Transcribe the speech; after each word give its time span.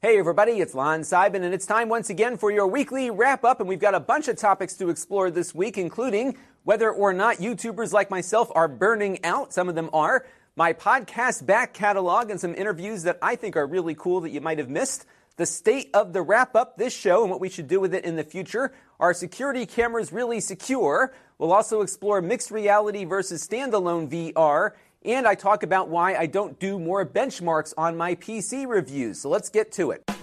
Hey 0.00 0.16
everybody, 0.16 0.60
it's 0.60 0.76
Lon 0.76 1.00
Seidman, 1.00 1.42
and 1.42 1.52
it's 1.52 1.66
time 1.66 1.88
once 1.88 2.08
again 2.08 2.36
for 2.36 2.52
your 2.52 2.68
weekly 2.68 3.10
wrap 3.10 3.42
up. 3.42 3.58
And 3.58 3.68
we've 3.68 3.80
got 3.80 3.96
a 3.96 4.00
bunch 4.00 4.28
of 4.28 4.36
topics 4.36 4.74
to 4.74 4.90
explore 4.90 5.28
this 5.28 5.52
week, 5.52 5.76
including 5.76 6.38
whether 6.62 6.88
or 6.88 7.12
not 7.12 7.38
YouTubers 7.38 7.92
like 7.92 8.08
myself 8.08 8.48
are 8.54 8.68
burning 8.68 9.24
out. 9.24 9.52
Some 9.52 9.68
of 9.68 9.74
them 9.74 9.90
are. 9.92 10.24
My 10.54 10.72
podcast 10.72 11.46
back 11.46 11.74
catalog 11.74 12.30
and 12.30 12.40
some 12.40 12.54
interviews 12.54 13.02
that 13.02 13.18
I 13.20 13.34
think 13.34 13.56
are 13.56 13.66
really 13.66 13.96
cool 13.96 14.20
that 14.20 14.30
you 14.30 14.40
might 14.40 14.58
have 14.58 14.68
missed. 14.68 15.04
The 15.34 15.46
state 15.46 15.90
of 15.92 16.12
the 16.12 16.22
wrap 16.22 16.54
up 16.54 16.76
this 16.76 16.94
show 16.94 17.22
and 17.22 17.30
what 17.32 17.40
we 17.40 17.48
should 17.48 17.66
do 17.66 17.80
with 17.80 17.92
it 17.92 18.04
in 18.04 18.14
the 18.14 18.22
future. 18.22 18.72
Are 19.00 19.12
security 19.12 19.66
cameras 19.66 20.12
really 20.12 20.38
secure? 20.38 21.12
We'll 21.38 21.52
also 21.52 21.80
explore 21.80 22.22
mixed 22.22 22.52
reality 22.52 23.04
versus 23.04 23.44
standalone 23.44 24.08
VR 24.08 24.74
and 25.08 25.26
I 25.26 25.34
talk 25.34 25.62
about 25.62 25.88
why 25.88 26.14
I 26.14 26.26
don't 26.26 26.58
do 26.60 26.78
more 26.78 27.04
benchmarks 27.04 27.72
on 27.78 27.96
my 27.96 28.14
PC 28.14 28.68
reviews. 28.68 29.20
So 29.22 29.30
let's 29.30 29.48
get 29.48 29.72
to 29.72 29.90
it. 29.90 30.17